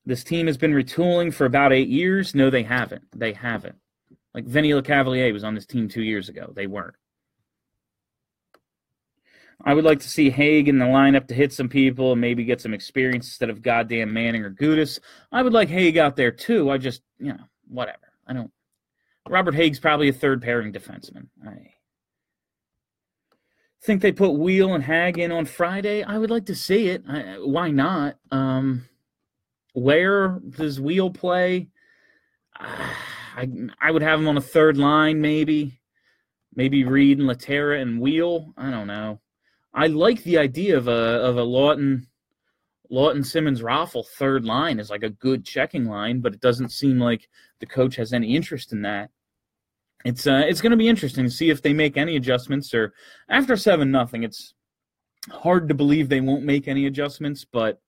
This 0.07 0.25
team 0.25 0.47
has 0.47 0.57
been 0.57 0.73
retooling 0.73 1.35
for 1.35 1.45
about 1.45 1.73
eight 1.73 1.88
years. 1.88 2.35
No, 2.35 2.49
they 2.49 2.62
haven't. 2.62 3.04
They 3.14 3.35
haven't. 3.35 3.76
Like 4.33 4.47
Vinny 4.47 4.71
Lecavalier 4.71 5.33
was 5.33 5.45
on 5.45 5.54
this 5.54 5.66
team 5.66 5.88
two 5.88 6.02
years 6.02 6.30
ago. 6.30 6.50
They 6.54 6.66
weren't. 6.66 6.95
I 9.64 9.75
would 9.75 9.85
like 9.85 10.00
to 10.00 10.09
see 10.09 10.30
Hägg 10.30 10.68
in 10.68 10.78
the 10.78 10.87
lineup 10.87 11.26
to 11.28 11.35
hit 11.35 11.52
some 11.52 11.68
people 11.68 12.12
and 12.12 12.21
maybe 12.21 12.45
get 12.45 12.61
some 12.61 12.73
experience 12.73 13.26
instead 13.26 13.50
of 13.50 13.61
goddamn 13.61 14.12
Manning 14.12 14.45
or 14.45 14.50
Gudas. 14.50 15.00
I 15.33 15.42
would 15.42 15.52
like 15.52 15.68
Hägg 15.68 15.97
out 15.97 16.16
there 16.16 16.30
too. 16.30 16.71
I 16.71 16.78
just, 16.78 17.02
you 17.18 17.33
know, 17.33 17.45
whatever. 17.66 18.12
I 18.26 18.33
don't. 18.33 18.52
Robert 19.28 19.54
Hägg's 19.54 19.80
probably 19.80 20.09
a 20.09 20.12
third 20.12 20.40
pairing 20.40 20.73
defenseman. 20.73 21.26
I 21.47 21.73
think 23.82 24.02
they 24.02 24.12
put 24.12 24.32
Weal 24.32 24.75
and 24.75 24.85
Hägg 24.85 25.18
in 25.18 25.32
on 25.32 25.44
Friday. 25.44 26.02
I 26.02 26.18
would 26.18 26.30
like 26.30 26.47
to 26.47 26.54
see 26.54 26.88
it. 26.88 27.04
I, 27.08 27.37
why 27.38 27.70
not? 27.70 28.16
Um, 28.30 28.88
where 29.73 30.40
does 30.50 30.80
Weal 30.80 31.11
play? 31.11 31.68
I 32.61 33.49
I 33.80 33.90
would 33.90 34.02
have 34.02 34.18
him 34.18 34.28
on 34.28 34.37
a 34.37 34.42
third 34.42 34.76
line, 34.76 35.20
maybe. 35.20 35.80
Maybe 36.54 36.82
Read 36.82 37.20
and 37.20 37.28
Lehtera 37.28 37.80
and 37.80 38.00
Weal. 38.00 38.52
I 38.56 38.70
don't 38.70 38.88
know. 38.88 39.20
I 39.73 39.87
like 39.87 40.25
the 40.25 40.38
idea 40.38 40.76
of 40.76 40.88
a 40.88 40.90
of 40.90 41.37
a 41.37 41.44
Laughton 41.44 42.06
Laughton 42.90 43.25
Simmonds 43.25 43.62
Raffl 43.62 44.06
third 44.06 44.44
line 44.44 44.80
is 44.80 44.90
like 44.90 45.02
a 45.02 45.11
good 45.11 45.44
checking 45.44 45.85
line, 45.85 46.20
but 46.20 46.35
it 46.35 46.40
doesn't 46.40 46.70
seem 46.70 46.99
like 46.99 47.28
the 47.61 47.66
coach 47.66 47.97
has 47.97 48.12
any 48.12 48.35
interest 48.35 48.73
in 48.73 48.82
that. 48.82 49.11
It's 50.08 50.26
uh 50.26 50.42
it's 50.46 50.62
gonna 50.62 50.76
be 50.76 50.88
interesting 50.88 51.24
to 51.24 51.30
see 51.30 51.50
if 51.50 51.60
they 51.60 51.74
make 51.74 51.98
any 51.98 52.16
adjustments 52.16 52.72
or 52.72 52.94
after 53.28 53.56
seven 53.56 53.90
nothing, 53.90 54.22
it's 54.22 54.54
hard 55.30 55.68
to 55.68 55.74
believe 55.74 56.08
they 56.08 56.22
won't 56.22 56.44
make 56.44 56.66
any 56.66 56.86
adjustments, 56.86 57.44
but 57.44 57.78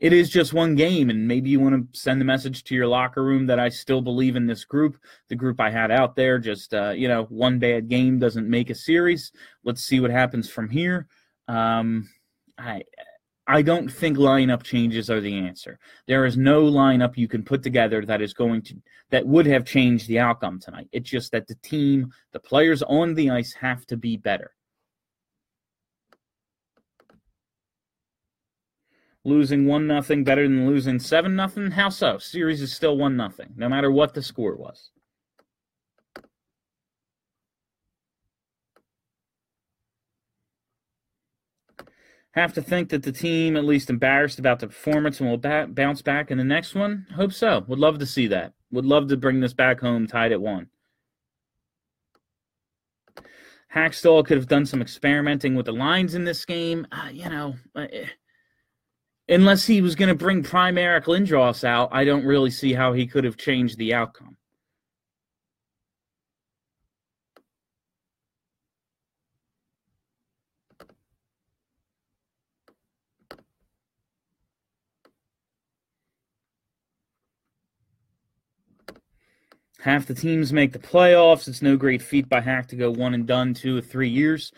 it 0.00 0.12
is 0.12 0.28
just 0.28 0.52
one 0.52 0.74
game 0.74 1.08
and 1.08 1.26
maybe 1.28 1.50
you 1.50 1.60
want 1.60 1.92
to 1.92 1.98
send 1.98 2.20
the 2.20 2.24
message 2.24 2.64
to 2.64 2.74
your 2.74 2.86
locker 2.86 3.24
room 3.24 3.46
that 3.46 3.58
i 3.58 3.68
still 3.68 4.00
believe 4.00 4.36
in 4.36 4.46
this 4.46 4.64
group 4.64 4.96
the 5.28 5.34
group 5.34 5.60
i 5.60 5.68
had 5.68 5.90
out 5.90 6.14
there 6.14 6.38
just 6.38 6.72
uh, 6.72 6.90
you 6.90 7.08
know 7.08 7.24
one 7.24 7.58
bad 7.58 7.88
game 7.88 8.18
doesn't 8.18 8.48
make 8.48 8.70
a 8.70 8.74
series. 8.74 9.32
Let's 9.64 9.84
see 9.84 10.00
what 10.00 10.10
happens 10.10 10.50
from 10.50 10.68
here. 10.68 11.06
Um, 11.46 12.08
i 12.58 12.82
i 13.48 13.60
don't 13.60 13.90
think 13.90 14.16
lineup 14.16 14.62
changes 14.62 15.10
are 15.10 15.20
the 15.20 15.36
answer 15.36 15.78
there 16.06 16.24
is 16.24 16.36
no 16.36 16.62
lineup 16.62 17.16
you 17.16 17.26
can 17.26 17.42
put 17.42 17.62
together 17.62 18.04
that 18.04 18.22
is 18.22 18.32
going 18.32 18.62
to 18.62 18.74
that 19.10 19.26
would 19.26 19.46
have 19.46 19.64
changed 19.64 20.06
the 20.06 20.18
outcome 20.18 20.60
tonight 20.60 20.88
it's 20.92 21.10
just 21.10 21.32
that 21.32 21.46
the 21.46 21.56
team 21.56 22.12
the 22.32 22.40
players 22.40 22.82
on 22.82 23.14
the 23.14 23.30
ice 23.30 23.52
have 23.52 23.84
to 23.86 23.96
be 23.96 24.16
better 24.16 24.52
losing 29.28 29.66
one 29.66 29.86
nothing 29.86 30.24
better 30.24 30.42
than 30.42 30.66
losing 30.66 30.98
seven 30.98 31.36
nothing. 31.36 31.70
How 31.70 31.90
so? 31.90 32.18
Series 32.18 32.62
is 32.62 32.72
still 32.72 32.96
one 32.96 33.16
nothing, 33.16 33.52
no 33.56 33.68
matter 33.68 33.90
what 33.90 34.14
the 34.14 34.22
score 34.22 34.56
was. 34.56 34.90
Have 42.32 42.52
to 42.54 42.62
think 42.62 42.90
that 42.90 43.02
the 43.02 43.12
team 43.12 43.56
at 43.56 43.64
least 43.64 43.90
embarrassed 43.90 44.38
about 44.38 44.60
the 44.60 44.68
performance 44.68 45.20
and 45.20 45.28
will 45.28 45.38
ba- 45.38 45.66
bounce 45.68 46.02
back 46.02 46.30
in 46.30 46.38
the 46.38 46.44
next 46.44 46.74
one. 46.74 47.06
Hope 47.14 47.32
so. 47.32 47.64
Would 47.66 47.78
love 47.78 47.98
to 47.98 48.06
see 48.06 48.26
that. 48.28 48.52
Would 48.70 48.84
love 48.84 49.08
to 49.08 49.16
bring 49.16 49.40
this 49.40 49.54
back 49.54 49.80
home 49.80 50.06
tied 50.06 50.32
at 50.32 50.40
one. 50.40 50.68
Hakstol 53.74 54.24
could 54.24 54.36
have 54.36 54.48
done 54.48 54.66
some 54.66 54.80
experimenting 54.80 55.54
with 55.54 55.66
the 55.66 55.72
lines 55.72 56.14
in 56.14 56.24
this 56.24 56.44
game. 56.44 56.86
Uh, 56.90 57.10
you 57.12 57.28
know. 57.28 57.54
Uh, 57.74 57.86
unless 59.28 59.66
he 59.66 59.82
was 59.82 59.94
going 59.94 60.08
to 60.08 60.14
bring 60.14 60.42
prime 60.42 60.78
Eric 60.78 61.04
Lindros 61.04 61.64
out, 61.64 61.90
I 61.92 62.04
don't 62.04 62.24
really 62.24 62.50
see 62.50 62.72
how 62.72 62.92
he 62.92 63.06
could 63.06 63.24
have 63.24 63.36
changed 63.36 63.76
the 63.78 63.92
outcome. 63.94 64.37
Half 79.80 80.06
the 80.06 80.14
teams 80.14 80.52
make 80.52 80.72
the 80.72 80.78
playoffs. 80.78 81.46
It's 81.48 81.62
no 81.62 81.76
great 81.76 82.02
feat 82.02 82.28
by 82.28 82.40
Hack 82.40 82.68
to 82.68 82.76
go 82.76 82.90
one 82.90 83.14
and 83.14 83.26
done 83.26 83.54
two 83.54 83.78
or 83.78 83.80
three 83.80 84.08
years. 84.08 84.52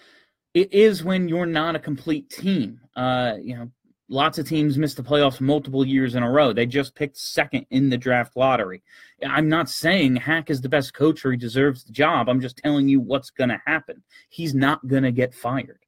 It 0.54 0.72
is 0.72 1.04
when 1.04 1.28
you're 1.28 1.46
not 1.46 1.76
a 1.76 1.78
complete 1.78 2.30
team. 2.30 2.80
Uh, 2.96 3.34
you 3.40 3.56
know, 3.56 3.70
Lots 4.12 4.38
of 4.38 4.48
teams 4.48 4.76
miss 4.76 4.94
the 4.94 5.04
playoffs 5.04 5.40
multiple 5.40 5.86
years 5.86 6.16
in 6.16 6.24
a 6.24 6.30
row. 6.30 6.52
They 6.52 6.66
just 6.66 6.96
picked 6.96 7.16
second 7.16 7.64
in 7.70 7.90
the 7.90 7.96
draft 7.96 8.36
lottery. 8.36 8.82
I'm 9.24 9.48
not 9.48 9.70
saying 9.70 10.16
Hack 10.16 10.50
is 10.50 10.60
the 10.60 10.68
best 10.68 10.94
coach 10.94 11.24
or 11.24 11.30
he 11.30 11.36
deserves 11.36 11.84
the 11.84 11.92
job. 11.92 12.28
I'm 12.28 12.40
just 12.40 12.56
telling 12.56 12.88
you 12.88 12.98
what's 12.98 13.30
going 13.30 13.50
to 13.50 13.62
happen. 13.66 14.02
He's 14.28 14.52
not 14.52 14.84
going 14.88 15.04
to 15.04 15.12
get 15.12 15.32
fired. 15.32 15.78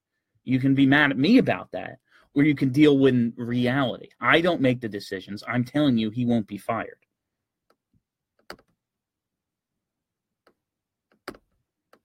You 0.45 0.61
can 0.61 0.73
be 0.73 0.87
mad 0.87 1.11
at 1.11 1.19
me 1.19 1.39
about 1.39 1.73
that, 1.73 1.99
or 2.37 2.45
you 2.45 2.55
can 2.55 2.69
deal 2.69 2.97
with 2.97 3.33
reality. 3.37 4.11
I 4.21 4.41
don't 4.41 4.61
make 4.61 4.81
the 4.81 4.89
decisions. 4.89 5.43
I'm 5.49 5.65
telling 5.65 5.99
you 5.99 6.11
he 6.11 6.25
won't 6.25 6.47
be 6.47 6.59
fired. 6.59 6.99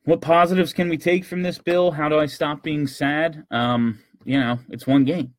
What 0.08 0.22
positives 0.22 0.72
can 0.72 0.88
we 0.88 0.98
take 0.98 1.26
from 1.26 1.44
this 1.44 1.58
bill? 1.58 1.92
How 1.92 2.08
do 2.08 2.18
I 2.18 2.28
stop 2.28 2.64
being 2.64 2.88
sad? 2.88 3.44
Um, 3.52 4.00
you 4.24 4.40
know, 4.40 4.58
it's 4.70 4.88
one 4.88 5.04
game. 5.04 5.34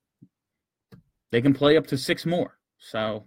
They 1.33 1.41
can 1.41 1.55
play 1.55 1.79
up 1.79 1.87
to 1.87 1.97
six 1.97 2.27
more. 2.27 2.59
So 2.77 3.25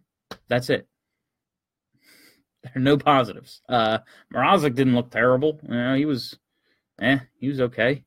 that's 0.47 0.69
it. 0.69 0.87
There 2.63 2.73
are 2.75 2.79
no 2.79 2.95
positives. 2.95 3.63
Uh, 3.67 3.97
Mrazek 4.31 4.75
didn't 4.75 4.93
look 4.93 5.09
terrible. 5.09 5.59
You 5.63 5.73
know, 5.73 5.95
he 5.95 6.05
was, 6.05 6.37
eh, 7.01 7.17
he 7.39 7.47
was 7.47 7.59
okay. 7.59 8.03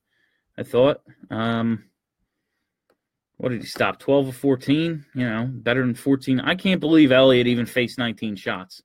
I 0.57 0.63
thought. 0.63 1.01
Um, 1.29 1.87
what 3.39 3.49
did 3.49 3.63
he 3.63 3.67
stop? 3.67 3.99
12 3.99 4.29
of 4.29 4.37
14? 4.37 5.05
You 5.13 5.29
know, 5.29 5.51
better 5.51 5.81
than 5.81 5.97
14. 5.97 6.39
I 6.39 6.55
can't 6.55 6.81
believe 6.81 7.11
Elliott 7.11 7.49
even 7.49 7.67
faced 7.67 7.99
19 7.99 8.37
shots. 8.37 8.81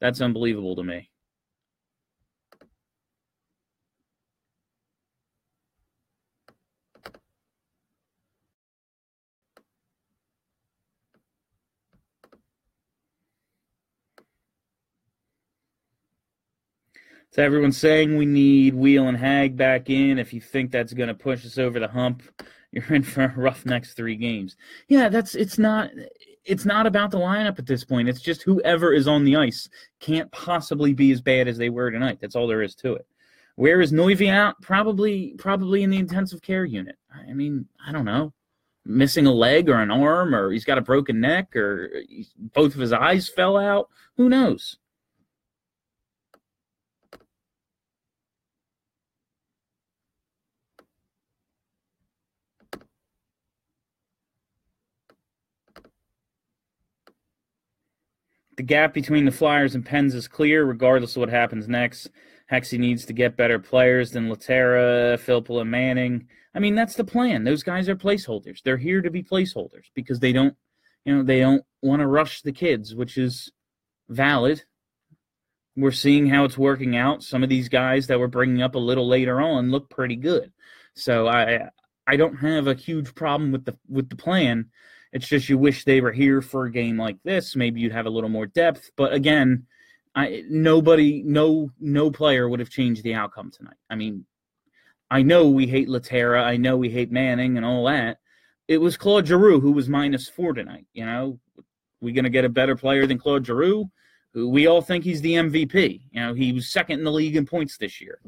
That's 0.00 0.20
unbelievable 0.20 0.76
to 0.76 0.84
me. 0.84 1.07
So 17.30 17.42
everyone's 17.42 17.76
saying 17.76 18.16
we 18.16 18.26
need 18.26 18.74
Weal 18.74 19.08
and 19.08 19.18
Hägg 19.18 19.56
back 19.56 19.90
in. 19.90 20.18
If 20.18 20.32
you 20.32 20.40
think 20.40 20.70
that's 20.70 20.94
going 20.94 21.08
to 21.08 21.14
push 21.14 21.44
us 21.44 21.58
over 21.58 21.78
the 21.78 21.88
hump, 21.88 22.22
you're 22.72 22.94
in 22.94 23.02
for 23.02 23.24
a 23.24 23.34
rough 23.36 23.66
next 23.66 23.94
three 23.94 24.16
games. 24.16 24.56
Yeah, 24.88 25.08
that's 25.08 25.34
it's 25.34 25.58
not 25.58 25.90
it's 26.44 26.64
not 26.64 26.86
about 26.86 27.10
the 27.10 27.18
lineup 27.18 27.58
at 27.58 27.66
this 27.66 27.84
point. 27.84 28.08
It's 28.08 28.20
just 28.20 28.42
whoever 28.42 28.92
is 28.92 29.06
on 29.06 29.24
the 29.24 29.36
ice 29.36 29.68
can't 30.00 30.30
possibly 30.32 30.94
be 30.94 31.12
as 31.12 31.20
bad 31.20 31.48
as 31.48 31.58
they 31.58 31.68
were 31.68 31.90
tonight. 31.90 32.18
That's 32.20 32.34
all 32.34 32.46
there 32.46 32.62
is 32.62 32.74
to 32.76 32.94
it. 32.94 33.06
Where 33.56 33.80
is 33.80 33.92
Noivy 33.92 34.30
out? 34.30 34.60
Probably 34.62 35.34
probably 35.36 35.82
in 35.82 35.90
the 35.90 35.98
intensive 35.98 36.40
care 36.40 36.64
unit. 36.64 36.96
I 37.12 37.34
mean, 37.34 37.66
I 37.86 37.92
don't 37.92 38.04
know. 38.04 38.32
Missing 38.86 39.26
a 39.26 39.32
leg 39.32 39.68
or 39.68 39.80
an 39.80 39.90
arm, 39.90 40.34
or 40.34 40.50
he's 40.50 40.64
got 40.64 40.78
a 40.78 40.82
broken 40.82 41.20
neck, 41.20 41.54
or 41.54 41.90
both 42.54 42.74
of 42.74 42.80
his 42.80 42.92
eyes 42.92 43.28
fell 43.28 43.58
out. 43.58 43.90
Who 44.16 44.30
knows? 44.30 44.78
The 58.58 58.64
gap 58.64 58.92
between 58.92 59.24
the 59.24 59.30
Flyers 59.30 59.76
and 59.76 59.86
Pens 59.86 60.16
is 60.16 60.26
clear, 60.26 60.64
regardless 60.64 61.14
of 61.14 61.20
what 61.20 61.28
happens 61.28 61.68
next. 61.68 62.10
Hexy 62.50 62.76
needs 62.76 63.04
to 63.04 63.12
get 63.12 63.36
better 63.36 63.60
players 63.60 64.10
than 64.10 64.28
Lehtera, 64.28 65.16
Filppula, 65.16 65.64
Manning. 65.64 66.26
I 66.56 66.58
mean, 66.58 66.74
that's 66.74 66.96
the 66.96 67.04
plan. 67.04 67.44
Those 67.44 67.62
guys 67.62 67.88
are 67.88 67.94
placeholders. 67.94 68.60
They're 68.64 68.76
here 68.76 69.00
to 69.00 69.12
be 69.12 69.22
placeholders 69.22 69.84
because 69.94 70.18
they 70.18 70.32
don't, 70.32 70.56
you 71.04 71.14
know, 71.14 71.22
they 71.22 71.38
don't 71.38 71.64
want 71.82 72.00
to 72.00 72.08
rush 72.08 72.42
the 72.42 72.50
kids, 72.50 72.96
which 72.96 73.16
is 73.16 73.52
valid. 74.08 74.64
We're 75.76 75.92
seeing 75.92 76.26
how 76.26 76.42
it's 76.42 76.58
working 76.58 76.96
out. 76.96 77.22
Some 77.22 77.44
of 77.44 77.48
these 77.48 77.68
guys 77.68 78.08
that 78.08 78.18
we're 78.18 78.26
bringing 78.26 78.60
up 78.60 78.74
a 78.74 78.80
little 78.80 79.06
later 79.06 79.40
on 79.40 79.70
look 79.70 79.88
pretty 79.88 80.16
good. 80.16 80.52
So 80.94 81.28
I 81.28 81.70
I 82.08 82.16
don't 82.16 82.38
have 82.38 82.66
a 82.66 82.74
huge 82.74 83.14
problem 83.14 83.52
with 83.52 83.66
the 83.66 83.78
with 83.88 84.08
the 84.08 84.16
plan. 84.16 84.70
It's 85.18 85.26
just 85.26 85.48
you 85.48 85.58
wish 85.58 85.82
they 85.82 86.00
were 86.00 86.12
here 86.12 86.40
for 86.40 86.66
a 86.66 86.70
game 86.70 86.96
like 86.96 87.20
this. 87.24 87.56
Maybe 87.56 87.80
you'd 87.80 87.90
have 87.90 88.06
a 88.06 88.10
little 88.10 88.30
more 88.30 88.46
depth. 88.46 88.92
But 88.94 89.12
again, 89.12 89.66
I 90.14 90.44
nobody, 90.48 91.24
no 91.24 91.72
no 91.80 92.12
player 92.12 92.48
would 92.48 92.60
have 92.60 92.70
changed 92.70 93.02
the 93.02 93.14
outcome 93.14 93.50
tonight. 93.50 93.76
I 93.90 93.96
mean, 93.96 94.26
I 95.10 95.22
know 95.22 95.48
we 95.48 95.66
hate 95.66 95.88
Lehtera. 95.88 96.44
I 96.44 96.56
know 96.56 96.76
we 96.76 96.88
hate 96.88 97.10
Manning 97.10 97.56
and 97.56 97.66
all 97.66 97.86
that. 97.86 98.18
It 98.68 98.78
was 98.78 98.96
Claude 98.96 99.26
Giroux 99.26 99.58
who 99.58 99.72
was 99.72 99.88
minus 99.88 100.28
four 100.28 100.52
tonight. 100.52 100.86
You 100.92 101.04
know, 101.04 101.40
we 102.00 102.12
going 102.12 102.22
to 102.22 102.30
get 102.30 102.44
a 102.44 102.48
better 102.48 102.76
player 102.76 103.04
than 103.04 103.18
Claude 103.18 103.44
Giroux, 103.44 103.90
who 104.34 104.48
we 104.48 104.68
all 104.68 104.82
think 104.82 105.02
he's 105.02 105.20
the 105.20 105.34
MVP. 105.34 106.02
You 106.12 106.20
know, 106.20 106.32
he 106.32 106.52
was 106.52 106.68
second 106.68 107.00
in 107.00 107.04
the 107.04 107.10
league 107.10 107.34
in 107.34 107.44
points 107.44 107.76
this 107.76 108.00
year. 108.00 108.20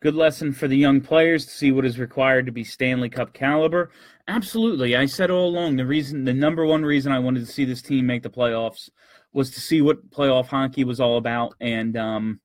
Good 0.00 0.14
lesson 0.14 0.52
for 0.52 0.68
the 0.68 0.76
young 0.76 1.00
players 1.00 1.46
to 1.46 1.50
see 1.50 1.72
what 1.72 1.86
is 1.86 1.98
required 1.98 2.44
to 2.46 2.52
be 2.52 2.64
Stanley 2.64 3.08
Cup 3.08 3.32
caliber. 3.32 3.90
Absolutely. 4.28 4.94
I 4.94 5.06
said 5.06 5.30
all 5.30 5.48
along 5.48 5.76
the 5.76 5.86
reason, 5.86 6.24
the 6.24 6.34
number 6.34 6.66
one 6.66 6.84
reason 6.84 7.12
I 7.12 7.18
wanted 7.18 7.40
to 7.46 7.52
see 7.52 7.64
this 7.64 7.80
team 7.80 8.06
make 8.06 8.22
the 8.22 8.28
playoffs 8.28 8.90
was 9.32 9.50
to 9.52 9.60
see 9.60 9.80
what 9.80 10.10
playoff 10.10 10.46
hockey 10.46 10.84
was 10.84 11.00
all 11.00 11.16
about. 11.16 11.54
And 11.60 11.96
um, 11.96 12.40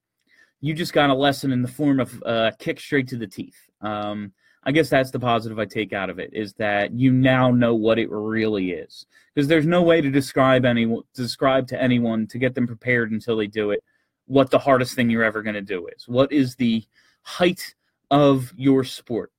you 0.61 0.73
just 0.73 0.93
got 0.93 1.09
a 1.09 1.13
lesson 1.13 1.51
in 1.51 1.61
the 1.61 1.67
form 1.67 1.99
of 1.99 2.23
uh, 2.25 2.51
kick 2.57 2.79
straight 2.79 3.09
to 3.09 3.17
the 3.17 3.27
teeth. 3.27 3.57
Um, 3.81 4.31
I 4.63 4.71
guess 4.71 4.89
that's 4.89 5.11
the 5.11 5.19
positive 5.19 5.59
I 5.59 5.65
take 5.65 5.91
out 5.91 6.09
of 6.09 6.19
it 6.19 6.29
is 6.33 6.53
that 6.53 6.93
you 6.93 7.11
now 7.11 7.51
know 7.51 7.75
what 7.75 7.99
it 7.99 8.09
really 8.09 8.71
is. 8.71 9.05
Because 9.33 9.49
there's 9.49 9.65
no 9.65 9.81
way 9.81 9.99
to 9.99 10.09
describe 10.09 10.63
any 10.63 10.95
describe 11.13 11.67
to 11.67 11.81
anyone 11.81 12.27
to 12.27 12.37
get 12.37 12.55
them 12.55 12.67
prepared 12.67 13.11
until 13.11 13.35
they 13.35 13.47
do 13.47 13.71
it 13.71 13.83
what 14.27 14.49
the 14.49 14.59
hardest 14.59 14.95
thing 14.95 15.09
you're 15.09 15.23
ever 15.23 15.41
going 15.41 15.55
to 15.55 15.61
do 15.61 15.87
is. 15.87 16.07
What 16.07 16.31
is 16.31 16.55
the 16.55 16.83
height 17.23 17.75
of 18.09 18.51
your 18.55 18.83
sport. 18.83 19.31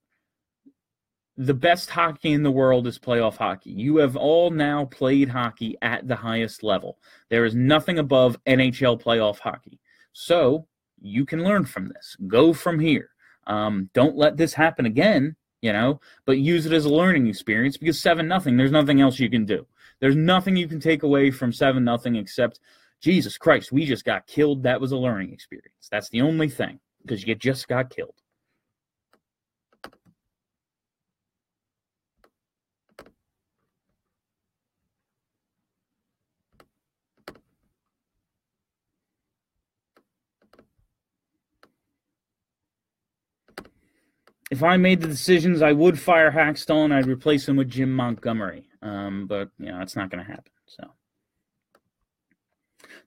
The 1.36 1.54
best 1.54 1.90
hockey 1.90 2.32
in 2.32 2.42
the 2.42 2.50
world 2.50 2.86
is 2.86 2.98
playoff 2.98 3.36
hockey. 3.36 3.70
You 3.70 3.96
have 3.96 4.16
all 4.16 4.50
now 4.50 4.84
played 4.86 5.28
hockey 5.28 5.76
at 5.82 6.06
the 6.06 6.16
highest 6.16 6.62
level. 6.62 6.98
There 7.30 7.44
is 7.44 7.54
nothing 7.54 7.98
above 7.98 8.36
NHL 8.46 9.02
playoff 9.02 9.38
hockey. 9.38 9.80
So 10.12 10.66
you 11.00 11.24
can 11.24 11.42
learn 11.42 11.64
from 11.64 11.88
this. 11.88 12.16
Go 12.26 12.52
from 12.52 12.78
here. 12.78 13.08
Um, 13.46 13.88
don't 13.94 14.16
let 14.16 14.36
this 14.36 14.52
happen 14.52 14.86
again, 14.86 15.34
you 15.62 15.72
know, 15.72 16.00
but 16.26 16.38
use 16.38 16.66
it 16.66 16.72
as 16.72 16.84
a 16.84 16.94
learning 16.94 17.26
experience 17.26 17.76
because 17.76 18.00
7 18.00 18.28
nothing. 18.28 18.56
there's 18.56 18.70
nothing 18.70 19.00
else 19.00 19.18
you 19.18 19.30
can 19.30 19.46
do. 19.46 19.66
There's 20.00 20.16
nothing 20.16 20.54
you 20.54 20.68
can 20.68 20.80
take 20.80 21.02
away 21.02 21.30
from 21.30 21.52
7 21.52 21.82
nothing 21.82 22.16
except 22.16 22.60
Jesus 23.02 23.36
Christ, 23.36 23.72
we 23.72 23.84
just 23.84 24.04
got 24.04 24.28
killed. 24.28 24.62
That 24.62 24.80
was 24.80 24.92
a 24.92 24.96
learning 24.96 25.32
experience. 25.32 25.88
That's 25.90 26.08
the 26.08 26.22
only 26.22 26.48
thing 26.48 26.78
because 27.02 27.26
you 27.26 27.34
just 27.34 27.68
got 27.68 27.90
killed. 27.90 28.14
If 44.50 44.62
I 44.62 44.76
made 44.76 45.00
the 45.00 45.08
decisions, 45.08 45.62
I 45.62 45.72
would 45.72 45.98
fire 45.98 46.30
Hakstol. 46.30 46.92
I'd 46.92 47.06
replace 47.06 47.48
him 47.48 47.56
with 47.56 47.70
Jim 47.70 47.90
Montgomery. 47.90 48.68
Um, 48.82 49.26
but 49.26 49.48
you 49.58 49.66
know, 49.66 49.78
that's 49.78 49.96
not 49.96 50.10
going 50.10 50.22
to 50.22 50.30
happen. 50.30 50.52
So 50.66 50.84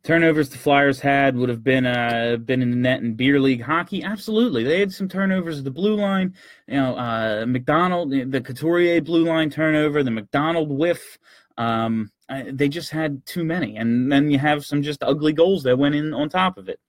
turnovers 0.04 0.50
the 0.50 0.58
Flyers 0.58 1.00
had 1.00 1.36
would 1.36 1.50
have 1.50 1.63
been 1.63 1.86
uh, 1.86 2.38
been 2.43 2.62
in 2.62 2.71
the 2.71 2.78
net 2.78 3.02
in 3.02 3.15
beer 3.15 3.39
league 3.39 3.62
hockey. 3.62 4.04
Absolutely, 4.04 4.63
they 4.63 4.80
had 4.80 4.91
some 4.91 5.10
turnovers. 5.10 5.63
The 5.63 5.71
blue 5.71 5.95
line, 5.95 6.34
you 6.67 6.76
know, 6.76 6.95
uh, 6.95 7.45
MacDonald, 7.48 8.12
the 8.12 8.41
Couturier 8.41 9.02
blue 9.02 9.26
line 9.26 9.50
turnover, 9.50 10.04
the 10.04 10.12
MacDonald 10.12 10.69
whiff. 10.69 11.17
Um, 11.58 12.12
they 12.52 12.67
just 12.67 12.91
had 12.91 13.26
too 13.26 13.43
many, 13.43 13.78
and 13.78 14.12
then 14.12 14.30
you 14.32 14.39
have 14.39 14.65
some 14.65 14.82
just 14.82 15.04
ugly 15.04 15.34
goals 15.34 15.63
that 15.63 15.78
went 15.78 15.95
in 15.95 16.13
on 16.13 16.30
top 16.30 16.58
of 16.58 16.69
it. 16.69 16.80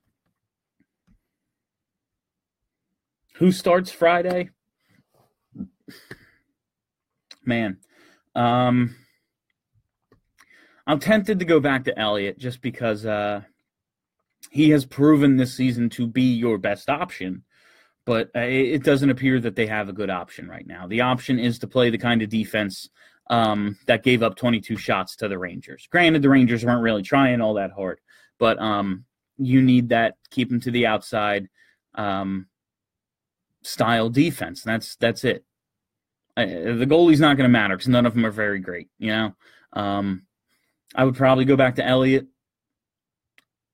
Who 3.34 3.52
starts 3.52 3.90
Friday? 3.92 4.50
Man, 7.44 7.78
um, 8.34 8.96
I'm 10.86 11.00
tempted 11.00 11.38
to 11.40 11.44
go 11.44 11.60
back 11.60 11.84
to 11.84 11.98
Elliott 11.98 12.38
just 12.38 12.60
because 12.60 13.04
uh, 13.04 13.42
he 14.50 14.70
has 14.70 14.84
proven 14.84 15.36
this 15.36 15.54
season 15.54 15.88
to 15.90 16.06
be 16.06 16.34
your 16.34 16.58
best 16.58 16.88
option. 16.88 17.42
But 18.04 18.30
uh, 18.36 18.40
it 18.40 18.84
doesn't 18.84 19.10
appear 19.10 19.40
that 19.40 19.56
they 19.56 19.66
have 19.66 19.88
a 19.88 19.92
good 19.92 20.10
option 20.10 20.48
right 20.48 20.66
now. 20.66 20.86
The 20.86 21.00
option 21.00 21.40
is 21.40 21.58
to 21.58 21.66
play 21.66 21.90
the 21.90 21.98
kind 21.98 22.22
of 22.22 22.28
defense 22.28 22.88
um, 23.28 23.76
that 23.86 24.04
gave 24.04 24.22
up 24.22 24.36
22 24.36 24.76
shots 24.76 25.16
to 25.16 25.28
the 25.28 25.38
Rangers. 25.38 25.88
Granted, 25.90 26.22
the 26.22 26.28
Rangers 26.28 26.64
weren't 26.64 26.82
really 26.82 27.02
trying 27.02 27.40
all 27.40 27.54
that 27.54 27.72
hard, 27.72 27.98
but 28.38 28.60
um, 28.60 29.04
you 29.38 29.60
need 29.60 29.88
that 29.88 30.16
keep 30.30 30.48
them 30.48 30.60
to 30.60 30.70
the 30.70 30.86
outside 30.86 31.48
um, 31.96 32.46
style 33.62 34.08
defense. 34.08 34.62
That's 34.62 34.94
that's 34.96 35.24
it. 35.24 35.44
Uh, 36.36 36.46
the 36.46 36.86
goalie's 36.86 37.20
not 37.20 37.36
going 37.36 37.48
to 37.48 37.52
matter 37.52 37.76
because 37.76 37.88
none 37.88 38.06
of 38.06 38.14
them 38.14 38.26
are 38.26 38.30
very 38.30 38.60
great. 38.60 38.88
You 38.98 39.08
know, 39.08 39.36
um, 39.72 40.25
I 40.96 41.04
would 41.04 41.14
probably 41.14 41.44
go 41.44 41.56
back 41.56 41.76
to 41.76 41.86
Elliott 41.86 42.26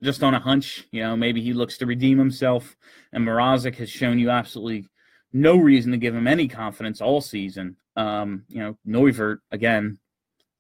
just 0.03 0.25
on 0.25 0.35
a 0.35 0.41
hunch. 0.41 0.87
You 0.91 1.03
know, 1.03 1.17
maybe 1.17 1.41
he 1.41 1.53
looks 1.53 1.79
to 1.79 1.87
redeem 1.87 2.19
himself. 2.19 2.77
And 3.13 3.25
Mrazek 3.25 3.77
has 3.77 3.89
shown 3.89 4.19
you 4.19 4.29
absolutely 4.29 4.89
no 5.33 5.57
reason 5.57 5.93
to 5.93 5.99
give 5.99 6.15
him 6.15 6.27
any 6.27 6.49
confidence 6.49 7.01
all 7.01 7.21
season. 7.21 7.77
Um, 7.95 8.45
you 8.49 8.59
know, 8.59 8.77
Neuvirth 8.87 9.39
again. 9.53 9.99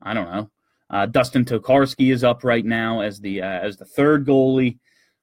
I 0.00 0.14
don't 0.14 0.30
know. 0.30 0.50
Uh, 0.88 1.06
Dustin 1.06 1.44
Tokarski 1.44 2.12
is 2.12 2.22
up 2.22 2.44
right 2.44 2.64
now 2.64 3.00
as 3.00 3.20
the 3.20 3.42
uh, 3.42 3.46
as 3.46 3.76
the 3.76 3.84
third 3.84 4.24
goalie. 4.24 4.78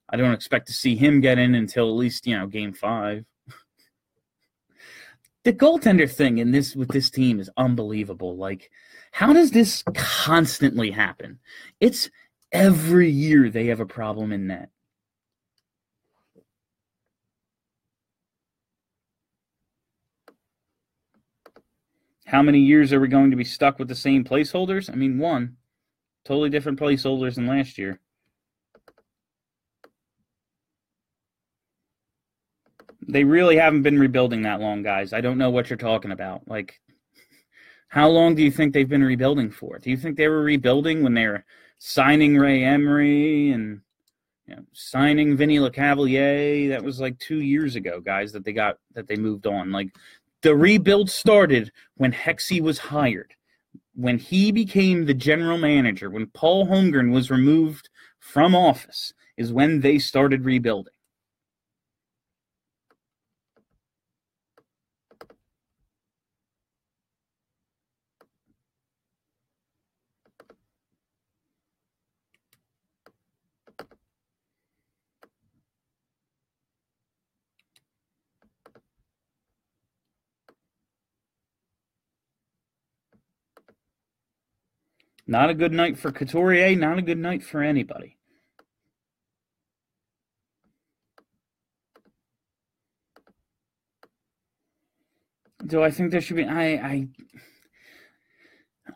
I 0.10 0.18
don't 0.18 0.34
expect 0.34 0.68
to 0.68 0.74
see 0.74 0.96
him 0.96 1.22
get 1.22 1.38
in 1.38 1.56
until 1.56 1.88
at 1.90 1.96
least 1.96 2.28
you 2.28 2.38
know 2.38 2.48
game 2.48 2.74
five. 2.74 3.24
the 5.44 5.54
goaltender 5.54 6.10
thing 6.12 6.40
in 6.40 6.52
this 6.52 6.76
with 6.76 6.90
this 6.90 7.10
team 7.10 7.40
is 7.40 7.52
unbelievable. 7.56 8.36
Like 8.36 8.72
how 9.12 9.34
does 9.34 9.52
this 9.52 9.84
constantly 9.94 10.92
happen? 10.92 11.40
It's 11.80 12.10
every 12.52 13.10
year 13.10 13.50
they 13.50 13.68
have 13.68 13.80
a 13.80 13.86
problem 13.86 14.32
in 14.32 14.48
that. 14.48 14.70
How 22.26 22.44
many 22.44 22.60
years 22.60 22.94
are 22.94 23.00
we 23.00 23.08
going 23.08 23.32
to 23.32 23.38
be 23.38 23.44
stuck 23.44 23.80
with 23.80 23.88
the 23.88 23.96
same 23.96 24.24
placeholders? 24.24 24.92
I 24.92 24.94
mean, 24.94 25.18
one, 25.18 25.58
totally 26.26 26.52
different 26.52 26.80
placeholders 26.80 27.36
than 27.36 27.48
last 27.48 27.80
year. 27.80 28.00
They 33.08 33.24
really 33.24 33.56
haven't 33.56 33.82
been 33.82 33.98
rebuilding 33.98 34.44
that 34.44 34.62
long, 34.62 34.84
guys. 34.84 35.12
I 35.12 35.22
don't 35.22 35.40
know 35.40 35.50
what 35.50 35.72
you're 35.72 35.78
talking 35.78 36.12
about. 36.12 36.48
Like, 36.48 36.80
how 37.90 38.08
long 38.08 38.36
do 38.36 38.44
you 38.44 38.52
think 38.52 38.74
they've 38.74 38.88
been 38.88 39.04
rebuilding 39.04 39.52
for? 39.52 39.80
Do 39.80 39.90
you 39.90 39.98
think 39.98 40.16
they 40.16 40.28
were 40.28 40.44
rebuilding 40.44 41.04
when 41.04 41.16
they 41.16 41.26
were 41.26 41.44
signing 41.80 42.38
Ray 42.38 42.64
Emery 42.64 43.52
and 43.52 43.82
you 44.48 44.56
know, 44.56 44.62
signing 44.74 45.36
Vinny 45.36 45.58
Lecavalier? 45.58 46.70
That 46.70 46.84
was 46.84 47.00
like 47.00 47.18
two 47.18 47.42
years 47.42 47.76
ago, 47.76 48.00
guys, 48.00 48.32
that 48.32 48.46
they 48.46 48.54
got 48.54 48.78
that 48.94 49.08
they 49.08 49.16
moved 49.16 49.48
on. 49.48 49.72
Like 49.72 49.90
the 50.42 50.56
rebuild 50.56 51.10
started 51.10 51.72
when 51.96 52.14
Hexy 52.14 52.62
was 52.62 52.78
hired. 52.78 53.34
When 53.96 54.20
he 54.20 54.52
became 54.52 55.06
the 55.06 55.14
general 55.14 55.58
manager, 55.58 56.10
when 56.10 56.28
Paul 56.28 56.68
Holmgren 56.68 57.12
was 57.12 57.32
removed 57.32 57.90
from 58.20 58.56
office, 58.56 59.14
is 59.36 59.52
when 59.52 59.82
they 59.82 59.98
started 59.98 60.46
rebuilding. 60.46 60.94
Not 85.30 85.52
a 85.52 85.54
good 85.54 85.74
night 85.74 85.96
for 85.96 86.12
Couturier, 86.12 86.76
not 86.76 86.98
a 86.98 87.04
good 87.04 87.20
night 87.20 87.44
for 87.44 87.62
anybody. 87.62 88.18
Do 95.68 95.84
I 95.84 95.92
think 95.92 96.10
there 96.10 96.20
should 96.20 96.38
be 96.38 96.46
I 96.46 96.66
I 96.66 97.08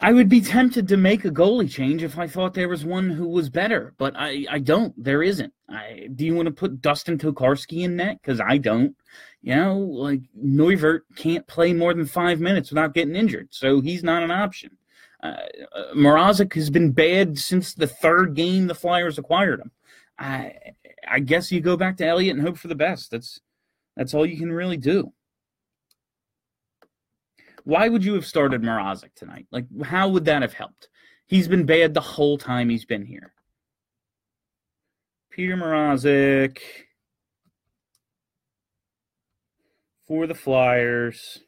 I 0.01 0.11
would 0.11 0.27
be 0.27 0.41
tempted 0.41 0.87
to 0.87 0.97
make 0.97 1.23
a 1.23 1.29
goalie 1.29 1.69
change 1.69 2.01
if 2.01 2.17
I 2.17 2.25
thought 2.25 2.55
there 2.55 2.67
was 2.67 2.83
one 2.83 3.11
who 3.11 3.27
was 3.27 3.51
better, 3.51 3.93
but 3.99 4.15
I, 4.17 4.47
I 4.49 4.57
don't. 4.57 4.91
There 5.01 5.21
isn't. 5.21 5.53
I, 5.69 6.07
do 6.15 6.25
you 6.25 6.33
want 6.33 6.47
to 6.47 6.51
put 6.51 6.81
Dustin 6.81 7.19
Tokarski 7.19 7.83
in 7.83 7.95
net? 7.97 8.17
Because 8.19 8.41
I 8.41 8.57
don't. 8.57 8.95
You 9.43 9.55
know, 9.55 9.77
like 9.77 10.21
Neuvirth 10.35 11.01
can't 11.15 11.45
play 11.45 11.73
more 11.73 11.93
than 11.93 12.07
five 12.07 12.39
minutes 12.39 12.71
without 12.71 12.95
getting 12.95 13.15
injured, 13.15 13.49
so 13.51 13.81
he's 13.81 14.03
not 14.03 14.23
an 14.23 14.31
option. 14.31 14.71
Uh, 15.23 15.37
uh, 15.71 15.93
Mrazek 15.95 16.53
has 16.53 16.69
been 16.69 16.91
bad 16.91 17.39
since 17.39 17.73
the 17.73 17.87
third 17.87 18.35
game 18.35 18.67
the 18.67 18.75
Flyers 18.75 19.17
acquired 19.17 19.61
him. 19.61 19.71
I 20.19 20.53
I 21.07 21.19
guess 21.19 21.51
you 21.51 21.61
go 21.61 21.77
back 21.77 21.97
to 21.97 22.05
Elliott 22.05 22.35
and 22.35 22.45
hope 22.45 22.57
for 22.57 22.67
the 22.67 22.75
best. 22.75 23.09
That's 23.09 23.39
that's 23.95 24.13
all 24.13 24.25
you 24.25 24.37
can 24.37 24.51
really 24.51 24.77
do. 24.77 25.13
Why 27.63 27.87
would 27.87 28.03
you 28.03 28.13
have 28.15 28.25
started 28.25 28.61
Mrazek 28.61 29.15
tonight? 29.15 29.47
Like, 29.49 29.65
how 29.83 30.09
would 30.09 30.25
that 30.25 30.41
have 30.41 30.53
helped? 30.53 30.89
He's 31.25 31.47
been 31.47 31.65
bad 31.65 31.93
the 31.93 32.01
whole 32.01 32.37
time 32.37 32.69
he's 32.69 32.83
been 32.83 33.05
here. 33.05 33.33
Peter 35.29 35.55
Mrazek 35.55 36.59
for 40.05 40.27
the 40.27 40.35
Flyers. 40.35 41.39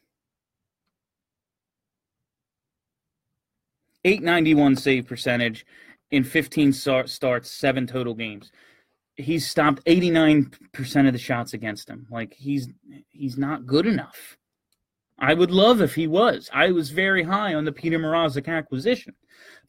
891 4.06 4.76
save 4.76 5.06
percentage 5.06 5.66
in 6.12 6.22
15 6.22 6.72
starts, 6.72 7.50
seven 7.50 7.86
total 7.86 8.14
games. 8.14 8.52
He's 9.16 9.50
stopped 9.50 9.84
89% 9.84 11.06
of 11.06 11.12
the 11.12 11.18
shots 11.18 11.54
against 11.54 11.88
him. 11.88 12.06
Like 12.10 12.32
he's 12.34 12.68
he's 13.10 13.36
not 13.36 13.66
good 13.66 13.86
enough. 13.86 14.36
I 15.18 15.34
would 15.34 15.50
love 15.50 15.80
if 15.80 15.94
he 15.94 16.06
was. 16.06 16.50
I 16.52 16.70
was 16.70 16.90
very 16.90 17.22
high 17.22 17.54
on 17.54 17.64
the 17.64 17.72
Peter 17.72 17.98
Mrazek 17.98 18.48
acquisition, 18.48 19.14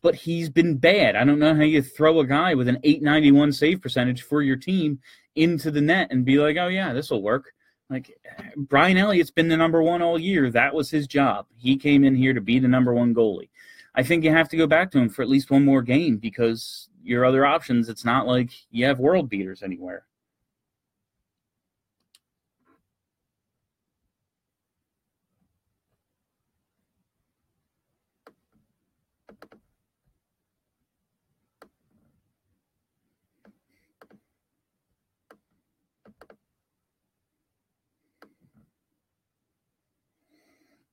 but 0.02 0.14
he's 0.14 0.50
been 0.50 0.78
bad. 0.78 1.16
I 1.16 1.24
don't 1.24 1.40
know 1.40 1.56
how 1.56 1.62
you 1.62 1.82
throw 1.82 2.20
a 2.20 2.28
guy 2.28 2.54
with 2.54 2.68
an 2.68 2.80
891 2.84 3.54
save 3.54 3.82
percentage 3.82 4.24
for 4.24 4.42
your 4.42 4.58
team 4.58 5.00
into 5.36 5.72
the 5.72 5.82
net 5.82 6.10
and 6.12 6.26
be 6.26 6.38
like, 6.38 6.58
oh, 6.58 6.68
yeah, 6.68 6.92
this 6.92 7.10
will 7.10 7.24
work. 7.24 7.54
Like 7.90 8.14
Brian 8.58 8.98
Elliott's 8.98 9.32
been 9.32 9.48
the 9.48 9.56
number 9.56 9.82
one 9.82 10.02
all 10.02 10.20
year. 10.20 10.52
That 10.52 10.76
was 10.76 10.92
his 10.92 11.08
job. 11.08 11.46
He 11.56 11.78
came 11.78 12.04
in 12.04 12.16
here 12.16 12.34
to 12.34 12.42
be 12.42 12.60
the 12.60 12.68
number 12.68 12.94
one 12.94 13.16
goalie. 13.16 13.50
I 13.98 14.04
think 14.04 14.24
you 14.24 14.32
have 14.32 14.48
to 14.50 14.58
go 14.58 14.68
back 14.68 14.92
to 14.92 15.00
him 15.00 15.10
for 15.10 15.24
at 15.24 15.28
least 15.28 15.50
one 15.50 15.66
more 15.66 15.82
game 15.82 16.18
because 16.18 16.88
your 17.04 17.26
other 17.26 17.48
options, 17.48 17.90
it's 17.90 18.06
not 18.06 18.28
like 18.28 18.52
you 18.70 18.86
have 18.86 19.00
world 19.00 19.28
beaters 19.28 19.64
anywhere. 19.64 20.06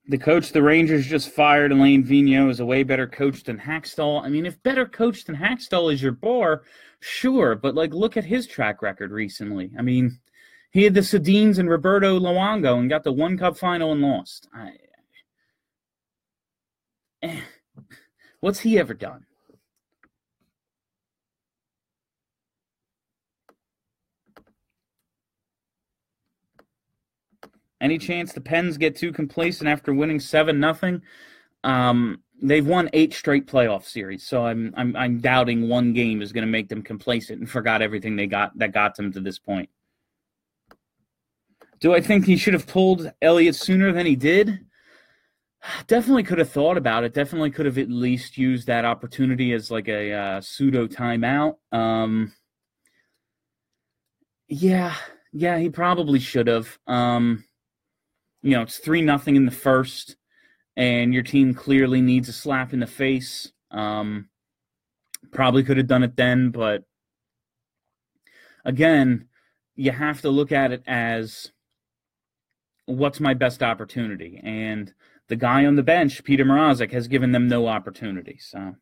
The 0.07 0.17
coach 0.19 0.51
the 0.51 0.61
Rangers 0.61 1.07
just 1.07 1.29
fired, 1.29 1.71
Alain 1.71 2.03
Vigneault, 2.03 2.51
is 2.51 2.59
a 2.59 2.65
way 2.65 2.83
better 2.83 3.07
coach 3.07 3.43
than 3.43 3.57
Hakstol. 3.57 4.23
I 4.23 4.29
mean, 4.29 4.45
if 4.45 4.61
better 4.61 4.85
coach 4.85 5.25
than 5.25 5.35
Hakstol 5.35 5.91
is 5.91 6.01
your 6.01 6.11
bar, 6.11 6.63
sure, 6.99 7.55
but 7.55 7.73
like 7.73 7.91
look 7.91 8.15
at 8.15 8.23
his 8.23 8.45
track 8.45 8.83
record 8.83 9.11
recently. 9.11 9.71
I 9.77 9.81
mean, 9.81 10.19
he 10.69 10.83
had 10.83 10.93
the 10.93 11.01
Sedins 11.01 11.57
and 11.57 11.69
Roberto 11.69 12.19
Luongo 12.19 12.77
and 12.77 12.89
got 12.89 13.03
the 13.03 13.11
one 13.11 13.37
cup 13.37 13.57
final 13.57 13.93
and 13.93 14.01
lost. 14.01 14.47
I, 14.53 14.73
eh, 17.23 17.39
what's 18.41 18.59
he 18.59 18.77
ever 18.77 18.93
done? 18.93 19.25
Any 27.81 27.97
chance 27.97 28.33
the 28.33 28.41
Pens 28.41 28.77
get 28.77 28.95
too 28.95 29.11
complacent 29.11 29.69
after 29.69 29.93
winning 29.93 30.19
seven 30.19 30.59
nothing? 30.59 31.01
Um, 31.63 32.21
they've 32.41 32.65
won 32.65 32.89
eight 32.93 33.13
straight 33.13 33.47
playoff 33.47 33.83
series, 33.83 34.25
so 34.25 34.45
I'm 34.45 34.73
I'm 34.77 34.95
I'm 34.95 35.19
doubting 35.19 35.67
one 35.67 35.93
game 35.93 36.21
is 36.21 36.31
going 36.31 36.45
to 36.45 36.51
make 36.51 36.69
them 36.69 36.81
complacent 36.81 37.39
and 37.39 37.49
forgot 37.49 37.81
everything 37.81 38.15
they 38.15 38.27
got 38.27 38.57
that 38.59 38.71
got 38.71 38.95
them 38.95 39.11
to 39.13 39.19
this 39.19 39.39
point. 39.39 39.69
Do 41.79 41.93
I 41.93 42.01
think 42.01 42.25
he 42.25 42.37
should 42.37 42.53
have 42.53 42.67
pulled 42.67 43.11
Elliott 43.21 43.55
sooner 43.55 43.91
than 43.91 44.05
he 44.05 44.15
did? 44.15 44.65
Definitely 45.87 46.23
could 46.23 46.39
have 46.39 46.49
thought 46.49 46.77
about 46.77 47.03
it. 47.03 47.13
Definitely 47.13 47.51
could 47.51 47.65
have 47.65 47.77
at 47.77 47.89
least 47.89 48.37
used 48.37 48.67
that 48.67 48.85
opportunity 48.85 49.53
as 49.53 49.71
like 49.71 49.87
a 49.87 50.13
uh, 50.13 50.41
pseudo 50.41 50.87
timeout. 50.87 51.55
Um, 51.71 52.33
yeah, 54.47 54.95
yeah, 55.33 55.57
he 55.57 55.69
probably 55.69 56.19
should 56.19 56.47
have. 56.47 56.77
Um, 56.87 57.43
you 58.45 58.51
know 58.51 58.61
it's 58.61 58.77
three 58.77 59.01
nothing 59.01 59.35
in 59.35 59.45
the 59.45 59.51
first, 59.51 60.17
and 60.77 61.13
your 61.15 61.23
team 61.23 61.55
clearly 61.55 61.99
needs 61.99 62.29
a 62.29 62.33
slap 62.33 62.73
in 62.73 62.79
the 62.79 62.87
face. 62.87 63.51
Um, 63.71 64.29
probably 65.31 65.63
could 65.63 65.77
have 65.77 65.87
done 65.87 66.03
it 66.03 66.15
then, 66.15 66.51
but 66.51 66.83
again, 68.63 69.27
you 69.75 69.91
have 69.91 70.21
to 70.21 70.29
look 70.29 70.51
at 70.51 70.71
it 70.71 70.83
as 70.85 71.51
what's 72.85 73.19
my 73.19 73.33
best 73.33 73.63
opportunity, 73.63 74.39
and 74.43 74.93
the 75.27 75.35
guy 75.35 75.65
on 75.65 75.75
the 75.75 75.81
bench, 75.81 76.23
Peter 76.23 76.45
Mrazek, 76.45 76.91
has 76.91 77.07
given 77.07 77.31
them 77.31 77.47
no 77.47 77.67
opportunity. 77.67 78.37
So. 78.39 78.75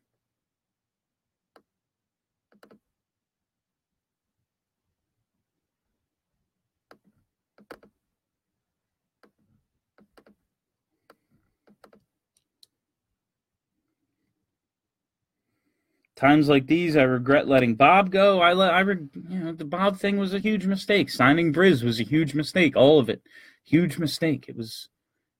Times 16.16 16.48
like 16.48 16.66
these, 16.66 16.96
I 16.96 17.02
regret 17.02 17.48
letting 17.48 17.74
Bob 17.74 18.10
go. 18.10 18.40
I 18.40 18.52
let 18.52 18.72
I 18.72 18.80
re, 18.80 18.98
you 19.28 19.38
know 19.38 19.52
the 19.52 19.64
Bob 19.64 19.98
thing 19.98 20.16
was 20.16 20.32
a 20.32 20.38
huge 20.38 20.64
mistake. 20.64 21.10
Signing 21.10 21.52
Bryz 21.52 21.82
was 21.82 21.98
a 21.98 22.04
huge 22.04 22.34
mistake. 22.34 22.76
All 22.76 23.00
of 23.00 23.08
it, 23.08 23.20
huge 23.64 23.98
mistake. 23.98 24.46
It 24.48 24.56
was, 24.56 24.88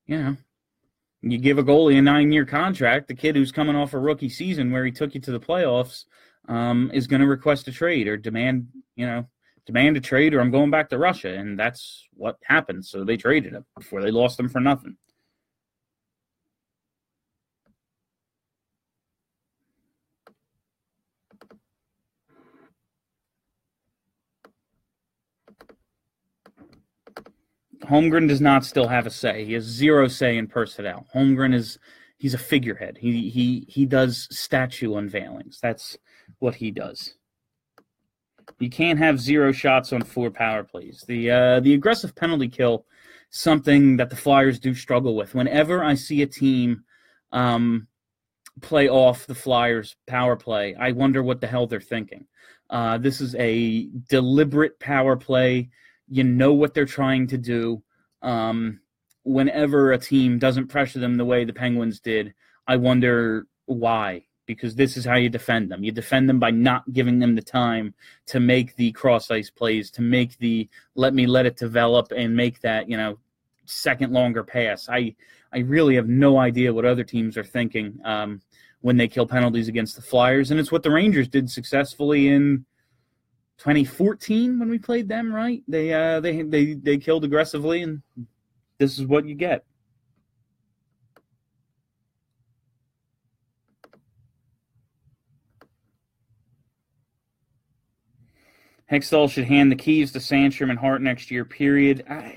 you 0.06 0.18
know, 0.20 0.37
you 1.22 1.38
give 1.38 1.58
a 1.58 1.62
goalie 1.62 1.98
a 1.98 2.02
nine-year 2.02 2.44
contract. 2.44 3.06
The 3.06 3.14
kid 3.14 3.37
who's 3.37 3.52
coming 3.52 3.76
off 3.76 3.94
a 3.94 3.98
rookie 3.98 4.28
season 4.28 4.72
where 4.72 4.84
he 4.84 4.90
took 4.90 5.14
you 5.14 5.20
to 5.20 5.32
the 5.32 5.38
playoffs 5.40 6.06
um, 6.48 6.90
is 6.92 7.06
going 7.06 7.20
to 7.22 7.28
request 7.28 7.68
a 7.68 7.72
trade 7.72 8.08
or 8.08 8.16
demand, 8.16 8.66
you 8.96 9.06
know, 9.06 9.28
demand 9.66 9.96
a 9.96 10.00
trade 10.00 10.34
or 10.34 10.40
I'm 10.40 10.50
going 10.50 10.70
back 10.70 10.88
to 10.90 10.98
Russia, 10.98 11.32
and 11.34 11.58
that's 11.58 12.06
what 12.14 12.37
happened. 12.42 12.84
So 12.84 13.04
they 13.04 13.16
traded 13.16 13.52
him 13.52 13.64
before 13.76 14.02
they 14.02 14.10
lost 14.10 14.40
him 14.40 14.48
for 14.48 14.60
nothing. 14.60 14.96
Holmgren 27.85 28.29
does 28.29 28.40
not 28.40 28.64
still 28.64 28.88
have 28.88 29.07
a 29.07 29.11
say. 29.11 29.44
He 29.44 29.53
has 29.55 29.64
zero 29.64 30.09
say 30.09 30.37
in 30.37 30.47
personnel. 30.47 31.07
Holmgren 31.14 31.55
is 31.55 31.79
he's 32.18 32.35
a 32.35 32.38
figurehead. 32.38 32.99
He 32.99 33.29
he 33.31 33.66
he 33.68 33.87
does 33.87 34.29
statue 34.31 34.92
unveilings. 34.92 35.61
That's 35.61 35.97
what 36.38 36.57
he 36.57 36.70
does. 36.70 37.14
You 38.59 38.70
can't 38.70 38.99
have 38.99 39.20
zero 39.20 39.53
shots 39.53 39.92
on 39.92 40.03
four 40.03 40.31
power 40.31 40.64
plays. 40.64 41.05
The 41.07 41.31
uh, 41.31 41.61
the 41.61 41.75
aggressive 41.75 42.14
penalty 42.14 42.49
kill, 42.49 42.87
something 43.31 43.97
that 43.97 44.11
the 44.11 44.16
Flyers 44.16 44.59
do 44.59 44.75
struggle 44.75 45.16
with. 45.16 45.35
Whenever 45.35 45.83
I 45.83 45.94
see 45.94 46.23
a 46.23 46.27
team 46.27 46.85
um, 47.33 47.88
play 48.61 48.88
off 48.88 49.27
the 49.27 49.35
Flyers 49.35 49.97
power 50.07 50.37
play, 50.37 50.75
I 50.75 50.92
wonder 50.92 51.23
what 51.23 51.40
the 51.40 51.47
hell 51.47 51.66
they're 51.66 51.81
thinking. 51.81 52.27
Uh, 52.70 52.99
this 52.99 53.20
is 53.20 53.35
a 53.37 53.88
deliberate 54.09 54.79
power 54.81 55.16
play 55.16 55.70
you 56.08 56.24
know 56.24 56.52
what 56.52 56.74
they're 56.74 56.84
trying 56.84 57.26
to 57.28 57.38
do. 57.38 57.82
Um, 58.22 58.80
whenever 59.22 59.92
a 59.92 59.98
team 59.98 60.38
doesn't 60.38 60.68
pressure 60.68 60.98
them 60.98 61.16
the 61.16 61.24
way 61.24 61.44
the 61.44 61.52
Penguins 61.52 62.00
did, 62.00 62.34
I 62.66 62.76
wonder 62.76 63.46
why. 63.66 64.24
Because 64.46 64.74
this 64.74 64.98
is 64.98 65.06
how 65.06 65.14
you 65.14 65.30
defend 65.30 65.70
them. 65.70 65.82
You 65.82 65.90
defend 65.90 66.28
them 66.28 66.38
by 66.38 66.50
not 66.50 66.92
giving 66.92 67.18
them 67.18 67.34
the 67.34 67.40
time 67.40 67.94
to 68.26 68.40
make 68.40 68.76
the 68.76 68.92
cross 68.92 69.30
ice 69.30 69.48
plays, 69.48 69.90
to 69.92 70.02
make 70.02 70.36
the 70.36 70.68
let 70.94 71.14
me 71.14 71.26
let 71.26 71.46
it 71.46 71.56
develop 71.56 72.12
and 72.14 72.36
make 72.36 72.60
that, 72.60 72.86
you 72.86 72.98
know, 72.98 73.18
second 73.64 74.12
longer 74.12 74.44
pass. 74.44 74.86
I 74.90 75.14
I 75.50 75.60
really 75.60 75.94
have 75.94 76.08
no 76.08 76.36
idea 76.36 76.74
what 76.74 76.84
other 76.84 77.04
teams 77.04 77.38
are 77.38 77.44
thinking. 77.44 77.98
Um, 78.04 78.42
when 78.82 78.98
they 78.98 79.08
kill 79.08 79.26
penalties 79.26 79.68
against 79.68 79.96
the 79.96 80.02
Flyers, 80.02 80.50
and 80.50 80.60
it's 80.60 80.70
what 80.70 80.82
the 80.82 80.90
Rangers 80.90 81.26
did 81.26 81.50
successfully 81.50 82.28
in 82.28 82.66
2014 83.58 84.58
when 84.58 84.68
we 84.68 84.78
played 84.78 85.08
them. 85.08 85.32
Right? 85.32 85.62
They 85.68 85.92
uh, 85.92 86.20
they 86.20 86.42
they 86.42 86.74
they 86.74 86.98
killed 86.98 87.24
aggressively, 87.24 87.82
and 87.82 88.02
this 88.78 88.98
is 88.98 89.06
what 89.06 89.26
you 89.26 89.34
get. 89.34 89.64
Hextall 98.90 99.30
should 99.30 99.44
hand 99.44 99.72
the 99.72 99.76
keys 99.76 100.12
to 100.12 100.18
Sandstrom 100.18 100.70
and 100.70 100.78
Hart 100.78 101.00
next 101.00 101.30
year. 101.30 101.44
Period. 101.44 102.04
I, 102.08 102.36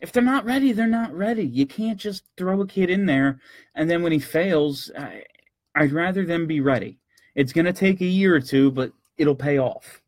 if 0.00 0.12
they're 0.12 0.22
not 0.22 0.44
ready, 0.44 0.72
they're 0.72 0.86
not 0.86 1.14
ready. 1.14 1.44
You 1.44 1.66
can't 1.66 1.98
just 1.98 2.24
throw 2.36 2.60
a 2.60 2.66
kid 2.66 2.90
in 2.90 3.06
there 3.06 3.40
and 3.74 3.88
then 3.88 4.02
when 4.02 4.12
he 4.12 4.18
fails, 4.18 4.90
I, 4.98 5.24
I'd 5.74 5.92
rather 5.92 6.24
them 6.24 6.46
be 6.46 6.60
ready. 6.60 6.98
It's 7.34 7.52
going 7.52 7.66
to 7.66 7.72
take 7.72 8.00
a 8.00 8.06
year 8.06 8.34
or 8.34 8.40
two, 8.40 8.70
but 8.70 8.92
it'll 9.16 9.36
pay 9.36 9.58
off. 9.58 9.99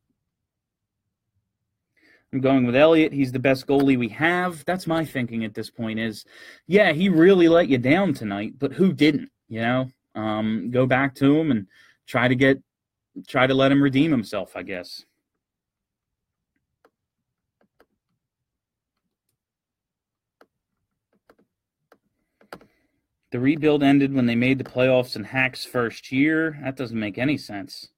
I'm 2.33 2.41
going 2.41 2.65
with 2.65 2.75
Elliott. 2.75 3.13
He's 3.13 3.31
the 3.31 3.39
best 3.39 3.67
goalie 3.67 3.99
we 3.99 4.09
have. 4.09 4.65
That's 4.65 4.87
my 4.87 5.05
thinking 5.05 5.45
at 5.45 5.53
this 5.53 5.69
point. 5.69 5.99
Is 5.99 6.25
yeah, 6.67 6.93
he 6.93 7.09
really 7.11 7.49
let 7.49 7.69
you 7.69 7.77
down 7.77 8.15
tonight, 8.15 8.55
but 8.59 8.73
who 8.73 8.93
didn't? 8.93 9.31
You 9.49 9.61
know, 9.61 9.91
um, 10.15 10.71
go 10.71 10.87
back 10.87 11.15
to 11.17 11.39
him 11.39 11.51
and 11.51 11.67
try 12.07 12.29
to 12.29 12.35
get, 12.35 12.63
try 13.29 13.47
to 13.47 13.55
let 13.55 13.71
him 13.71 13.83
redeem 13.83 14.11
himself. 14.11 14.57
I 14.57 14.63
guess. 14.63 15.05
The 23.31 23.41
rebuild 23.41 23.83
ended 23.83 24.15
when 24.15 24.27
they 24.27 24.37
made 24.37 24.59
the 24.59 24.65
playoffs 24.65 25.17
in 25.17 25.25
Hack's 25.25 25.65
first 25.65 26.13
year. 26.13 26.59
That 26.63 26.77
doesn't 26.77 26.99
make 26.99 27.17
any 27.17 27.39
sense. 27.39 27.92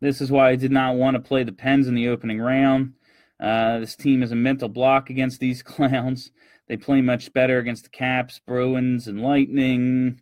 This 0.00 0.20
is 0.20 0.30
why 0.30 0.50
I 0.50 0.56
did 0.56 0.70
not 0.70 0.96
want 0.96 1.16
to 1.16 1.20
play 1.20 1.42
the 1.42 1.52
Pens 1.52 1.88
in 1.88 1.94
the 1.94 2.08
opening 2.08 2.40
round. 2.40 2.94
Uh, 3.40 3.78
this 3.78 3.96
team 3.96 4.22
is 4.22 4.32
a 4.32 4.36
mental 4.36 4.68
block 4.68 5.10
against 5.10 5.40
these 5.40 5.62
clowns. 5.64 6.30
They 6.68 6.76
play 6.76 7.00
much 7.00 7.32
better 7.32 7.58
against 7.58 7.84
the 7.84 7.90
Caps, 7.90 8.40
Bruins, 8.46 9.08
and 9.08 9.22
Lightning, 9.22 10.20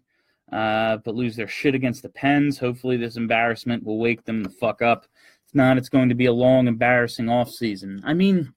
uh, 0.53 0.99
but 0.99 1.15
lose 1.15 1.37
their 1.37 1.49
shit 1.49 1.75
against 1.75 2.03
the 2.03 2.09
Pens. 2.09 2.59
Hopefully, 2.59 2.97
this 2.97 3.17
embarrassment 3.17 3.85
will 3.85 3.99
wake 3.99 4.25
them 4.25 4.43
the 4.43 4.51
fuck 4.51 4.81
up. 4.81 5.07
If 5.47 5.55
not, 5.55 5.77
it's 5.77 5.89
going 5.89 6.09
to 6.09 6.15
be 6.15 6.27
a 6.27 6.33
long, 6.33 6.69
embarrassing 6.69 7.29
off 7.29 7.51
season. 7.51 8.01
I 8.05 8.15
mean, 8.15 8.53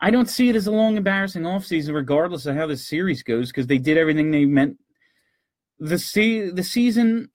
I 0.00 0.10
don't 0.10 0.28
see 0.28 0.48
it 0.48 0.56
as 0.56 0.66
a 0.66 0.72
long, 0.72 0.96
embarrassing 0.96 1.42
offseason, 1.42 1.94
regardless 1.94 2.46
of 2.46 2.54
how 2.54 2.66
this 2.66 2.86
series 2.86 3.22
goes, 3.22 3.48
because 3.48 3.66
they 3.66 3.78
did 3.78 3.96
everything 3.96 4.30
they 4.30 4.44
meant. 4.44 4.78
The 5.78 5.98
se- 5.98 6.50
the 6.50 6.62
season, 6.62 7.30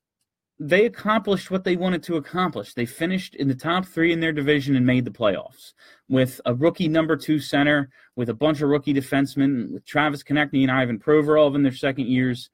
they 0.64 0.86
accomplished 0.86 1.50
what 1.50 1.64
they 1.64 1.76
wanted 1.76 2.04
to 2.04 2.18
accomplish. 2.18 2.76
They 2.76 2.86
finished 2.86 3.34
in 3.34 3.48
the 3.48 3.56
top 3.56 3.84
three 3.84 4.14
in 4.14 4.20
their 4.20 4.32
division 4.32 4.76
and 4.76 4.86
made 4.86 5.06
the 5.06 5.12
playoffs 5.12 5.74
with 6.08 6.40
a 6.46 6.54
rookie 6.54 6.88
number 6.88 7.18
two 7.18 7.40
center, 7.40 7.90
with 8.16 8.30
a 8.30 8.36
bunch 8.36 8.62
of 8.62 8.70
rookie 8.70 8.94
defensemen, 8.94 9.72
with 9.72 9.84
Travis 9.88 10.22
Konecny 10.22 10.62
and 10.62 10.70
Ivan 10.70 11.00
Provorov 11.00 11.56
in 11.56 11.64
their 11.64 11.74
second 11.74 12.06
years. 12.06 12.52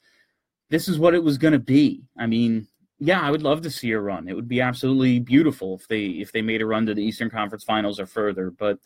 This 0.69 0.87
is 0.87 0.97
what 0.97 1.15
it 1.15 1.23
was 1.23 1.37
going 1.37 1.51
to 1.51 1.59
be. 1.59 2.05
I 2.17 2.27
mean, 2.27 2.69
yeah, 2.97 3.19
I 3.19 3.29
would 3.29 3.43
love 3.43 3.61
to 3.63 3.69
see 3.69 3.91
a 3.91 3.99
run. 3.99 4.29
It 4.29 4.35
would 4.35 4.47
be 4.47 4.61
absolutely 4.61 5.19
beautiful 5.19 5.75
if 5.75 5.89
they 5.89 6.05
if 6.05 6.31
they 6.31 6.41
made 6.41 6.61
a 6.61 6.65
run 6.65 6.85
to 6.85 6.93
the 6.93 7.03
Eastern 7.03 7.29
Conference 7.29 7.65
Finals 7.65 7.99
or 7.99 8.05
further, 8.05 8.51
but 8.51 8.79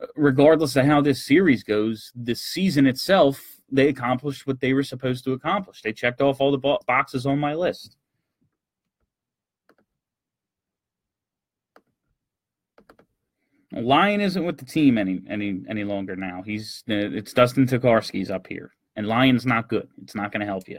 uh, 0.00 0.06
regardless 0.14 0.76
of 0.76 0.86
how 0.86 1.00
this 1.00 1.26
series 1.26 1.64
goes, 1.64 2.12
the 2.14 2.36
season 2.36 2.86
itself, 2.86 3.42
they 3.68 3.88
accomplished 3.88 4.46
what 4.46 4.60
they 4.60 4.74
were 4.74 4.84
supposed 4.84 5.24
to 5.24 5.32
accomplish. 5.32 5.82
They 5.82 5.92
checked 5.92 6.20
off 6.20 6.40
all 6.40 6.52
the 6.52 6.78
boxes 6.86 7.26
on 7.26 7.40
my 7.40 7.54
list. 7.54 7.96
Lyon 13.76 14.20
isn't 14.20 14.44
with 14.44 14.58
the 14.58 14.64
team 14.64 14.98
any 14.98 15.20
any 15.28 15.62
any 15.68 15.84
longer 15.84 16.16
now. 16.16 16.42
He's 16.44 16.84
uh, 16.88 16.94
it's 16.94 17.32
Dustin 17.32 17.66
Tokarski's 17.66 18.30
up 18.30 18.46
here, 18.46 18.72
and 18.96 19.06
Lyon's 19.06 19.46
not 19.46 19.68
good. 19.68 19.88
It's 20.02 20.14
not 20.14 20.32
going 20.32 20.40
to 20.40 20.46
help 20.46 20.68
you. 20.68 20.78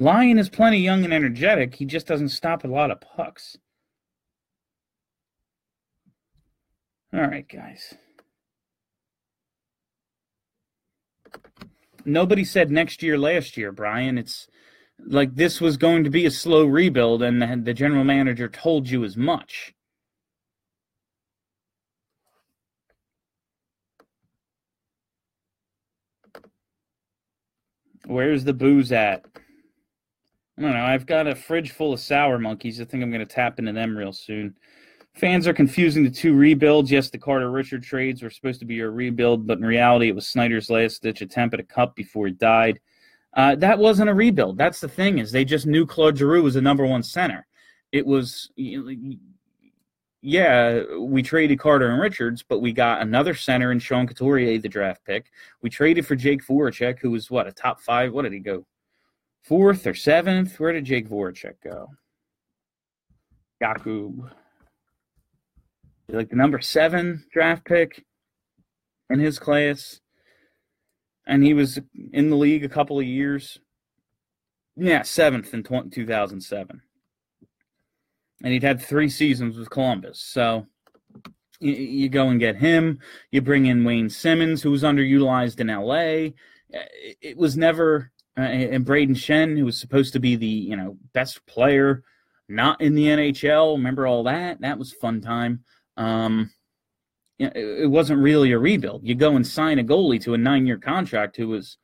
Lyon 0.00 0.38
is 0.38 0.48
plenty 0.48 0.78
young 0.78 1.02
and 1.04 1.12
energetic. 1.12 1.74
He 1.74 1.84
just 1.84 2.06
doesn't 2.06 2.28
stop 2.28 2.62
a 2.62 2.68
lot 2.68 2.92
of 2.92 3.00
pucks. 3.00 3.56
All 7.12 7.20
right, 7.20 7.48
guys. 7.48 7.94
Nobody 12.04 12.44
said 12.44 12.70
next 12.70 13.02
year, 13.02 13.18
last 13.18 13.56
year, 13.56 13.72
Brian. 13.72 14.18
It's 14.18 14.46
like 15.06 15.34
this 15.34 15.60
was 15.60 15.76
going 15.76 16.04
to 16.04 16.10
be 16.10 16.26
a 16.26 16.30
slow 16.30 16.64
rebuild, 16.66 17.22
and 17.22 17.40
the, 17.40 17.60
the 17.62 17.74
general 17.74 18.04
manager 18.04 18.48
told 18.48 18.88
you 18.90 19.04
as 19.04 19.16
much. 19.16 19.74
Where's 28.06 28.44
the 28.44 28.54
booze 28.54 28.92
at? 28.92 29.24
I 30.58 30.62
don't 30.62 30.72
know. 30.72 30.84
I've 30.84 31.06
got 31.06 31.26
a 31.26 31.34
fridge 31.34 31.72
full 31.72 31.92
of 31.92 32.00
sour 32.00 32.38
monkeys. 32.38 32.80
I 32.80 32.84
think 32.84 33.02
I'm 33.02 33.10
going 33.10 33.26
to 33.26 33.34
tap 33.34 33.58
into 33.58 33.72
them 33.72 33.96
real 33.96 34.12
soon. 34.12 34.56
Fans 35.18 35.46
are 35.46 35.52
confusing 35.52 36.04
the 36.04 36.10
two 36.10 36.34
rebuilds. 36.34 36.90
Yes, 36.90 37.10
the 37.10 37.18
Carter 37.18 37.50
Richard 37.50 37.82
trades 37.82 38.22
were 38.22 38.30
supposed 38.30 38.60
to 38.60 38.66
be 38.66 38.80
a 38.80 38.88
rebuild, 38.88 39.46
but 39.46 39.58
in 39.58 39.64
reality, 39.64 40.08
it 40.08 40.14
was 40.14 40.28
Snider's 40.28 40.70
last 40.70 41.02
ditch 41.02 41.22
attempt 41.22 41.54
at 41.54 41.60
a 41.60 41.64
cup 41.64 41.96
before 41.96 42.26
he 42.26 42.32
died. 42.32 42.80
Uh, 43.34 43.54
that 43.56 43.78
wasn't 43.78 44.08
a 44.08 44.14
rebuild. 44.14 44.56
That's 44.56 44.80
the 44.80 44.88
thing 44.88 45.18
is 45.18 45.32
they 45.32 45.44
just 45.44 45.66
knew 45.66 45.86
Claude 45.86 46.16
Giroux 46.16 46.42
was 46.42 46.54
the 46.54 46.62
number 46.62 46.86
one 46.86 47.02
center. 47.02 47.46
It 47.92 48.06
was, 48.06 48.50
yeah, 50.22 50.82
we 50.98 51.22
traded 51.22 51.58
Carter 51.58 51.90
and 51.90 52.00
Richards, 52.00 52.44
but 52.48 52.60
we 52.60 52.72
got 52.72 53.02
another 53.02 53.34
center 53.34 53.72
in 53.72 53.78
Sean 53.78 54.06
Couturier, 54.06 54.58
the 54.58 54.68
draft 54.68 55.04
pick. 55.04 55.30
We 55.62 55.70
traded 55.70 56.06
for 56.06 56.16
Jake 56.16 56.46
Voracek, 56.46 56.98
who 57.00 57.10
was 57.10 57.30
what 57.30 57.46
a 57.46 57.52
top 57.52 57.80
five. 57.80 58.12
What 58.12 58.22
did 58.22 58.32
he 58.32 58.40
go? 58.40 58.64
fourth 59.48 59.86
or 59.86 59.94
seventh. 59.94 60.60
Where 60.60 60.72
did 60.72 60.84
Jake 60.84 61.08
Voracek 61.08 61.54
go? 61.64 61.88
Jakub. 63.62 64.30
Like 66.08 66.30
the 66.30 66.36
number 66.36 66.60
seven 66.60 67.24
draft 67.32 67.64
pick 67.64 68.04
in 69.10 69.20
his 69.20 69.38
class. 69.38 70.00
And 71.26 71.44
he 71.44 71.52
was 71.52 71.78
in 72.12 72.30
the 72.30 72.36
league 72.36 72.64
a 72.64 72.68
couple 72.68 72.98
of 72.98 73.04
years. 73.04 73.58
Yeah, 74.76 75.02
seventh 75.02 75.52
in 75.52 75.62
2007. 75.62 76.82
And 78.42 78.52
he'd 78.52 78.62
had 78.62 78.80
three 78.80 79.08
seasons 79.08 79.58
with 79.58 79.68
Columbus. 79.68 80.20
So 80.20 80.66
you, 81.60 82.08
go 82.08 82.28
and 82.28 82.40
get 82.40 82.56
him. 82.56 83.00
You 83.30 83.42
bring 83.42 83.66
in 83.66 83.84
Wayne 83.84 84.08
Simmonds, 84.08 84.62
who 84.62 84.70
was 84.70 84.84
underutilized 84.84 85.60
in 85.60 85.66
LA. 85.66 86.34
It 87.20 87.36
was 87.36 87.56
never 87.56 88.12
uh, 88.38 88.42
and 88.42 88.86
Brayden 88.86 89.16
Schenn, 89.16 89.58
who 89.58 89.64
was 89.64 89.80
supposed 89.80 90.12
to 90.12 90.20
be 90.20 90.36
the 90.36 90.46
you 90.46 90.76
know 90.76 90.96
best 91.12 91.44
player, 91.46 92.04
not 92.48 92.80
in 92.80 92.94
the 92.94 93.06
NHL. 93.06 93.76
Remember 93.76 94.06
all 94.06 94.22
that? 94.24 94.60
That 94.60 94.78
was 94.78 94.92
fun 94.92 95.20
time. 95.20 95.64
Um, 95.98 96.50
it 97.38 97.88
wasn't 97.88 98.20
really 98.20 98.52
a 98.52 98.58
rebuild. 98.58 99.06
You 99.06 99.14
go 99.14 99.36
and 99.36 99.46
sign 99.46 99.78
a 99.78 99.84
goalie 99.84 100.20
to 100.22 100.34
a 100.34 100.38
nine-year 100.38 100.78
contract 100.78 101.36
who 101.36 101.48
was 101.48 101.78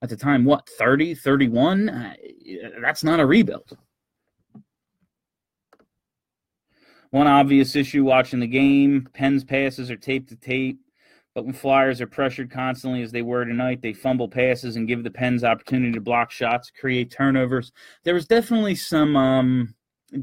at 0.00 0.08
the 0.08 0.16
time 0.16 0.44
what 0.44 0.68
30, 0.78 1.14
31. 1.14 1.88
Uh, 1.88 2.14
that's 2.80 3.02
not 3.02 3.18
a 3.18 3.26
rebuild. 3.26 3.76
One 7.10 7.26
obvious 7.26 7.74
issue 7.76 8.04
watching 8.04 8.40
the 8.40 8.46
game: 8.46 9.08
Pens 9.12 9.44
passes 9.44 9.90
are 9.90 9.96
tape 9.96 10.28
to 10.28 10.36
tape. 10.36 10.78
But 11.34 11.46
when 11.46 11.54
Flyers 11.54 12.00
are 12.00 12.06
pressured 12.06 12.50
constantly 12.50 13.02
as 13.02 13.10
they 13.10 13.22
were 13.22 13.44
tonight, 13.44 13.80
they 13.80 13.94
fumble 13.94 14.28
passes 14.28 14.76
and 14.76 14.86
give 14.86 15.02
the 15.02 15.10
Pens 15.10 15.44
opportunity 15.44 15.92
to 15.92 16.00
block 16.00 16.30
shots, 16.30 16.70
create 16.78 17.10
turnovers. 17.10 17.72
There 18.04 18.14
was 18.14 18.26
definitely 18.26 18.74
some 18.74 19.16
um, 19.16 19.74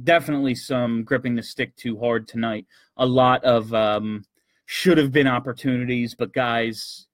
definitely 0.04 0.56
some 0.56 1.04
gripping 1.04 1.36
the 1.36 1.44
stick 1.44 1.76
too 1.76 1.98
hard 2.00 2.28
tonight. 2.28 2.66
A 2.98 3.06
lot 3.06 3.44
of 3.44 3.74
um, 3.74 4.24
should 4.66 4.98
have 4.98 5.12
been 5.12 5.28
opportunities, 5.28 6.16
but 6.16 6.34
guys 6.34 7.08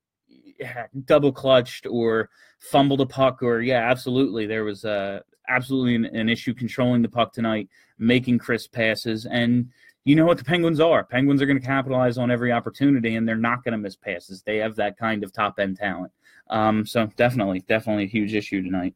double 1.05 1.31
clutched 1.31 1.85
or 1.85 2.29
fumbled 2.59 3.01
a 3.01 3.05
puck 3.05 3.43
or 3.43 3.61
yeah, 3.61 3.89
absolutely 3.89 4.45
there 4.45 4.63
was 4.63 4.85
a 4.85 5.21
absolutely 5.49 5.95
an, 5.95 6.05
an 6.05 6.29
issue 6.29 6.53
controlling 6.53 7.01
the 7.01 7.09
puck 7.09 7.33
tonight, 7.33 7.69
making 7.97 8.37
crisp 8.37 8.71
passes 8.71 9.25
and 9.25 9.69
you 10.05 10.15
know 10.15 10.25
what 10.25 10.37
the 10.37 10.43
Penguins 10.43 10.79
are. 10.79 11.03
Penguins 11.03 11.41
are 11.41 11.47
going 11.47 11.59
to 11.59 11.65
capitalize 11.65 12.19
on 12.19 12.29
every 12.29 12.51
opportunity, 12.51 13.15
and 13.15 13.27
they're 13.27 13.35
not 13.35 13.63
going 13.63 13.71
to 13.71 13.77
miss 13.77 13.95
passes. 13.95 14.43
They 14.43 14.57
have 14.57 14.75
that 14.75 14.97
kind 14.97 15.23
of 15.23 15.33
top 15.33 15.57
end 15.57 15.77
talent. 15.77 16.11
Um, 16.51 16.85
so 16.85 17.07
definitely, 17.17 17.61
definitely 17.61 18.03
a 18.03 18.07
huge 18.07 18.35
issue 18.35 18.61
tonight. 18.61 18.93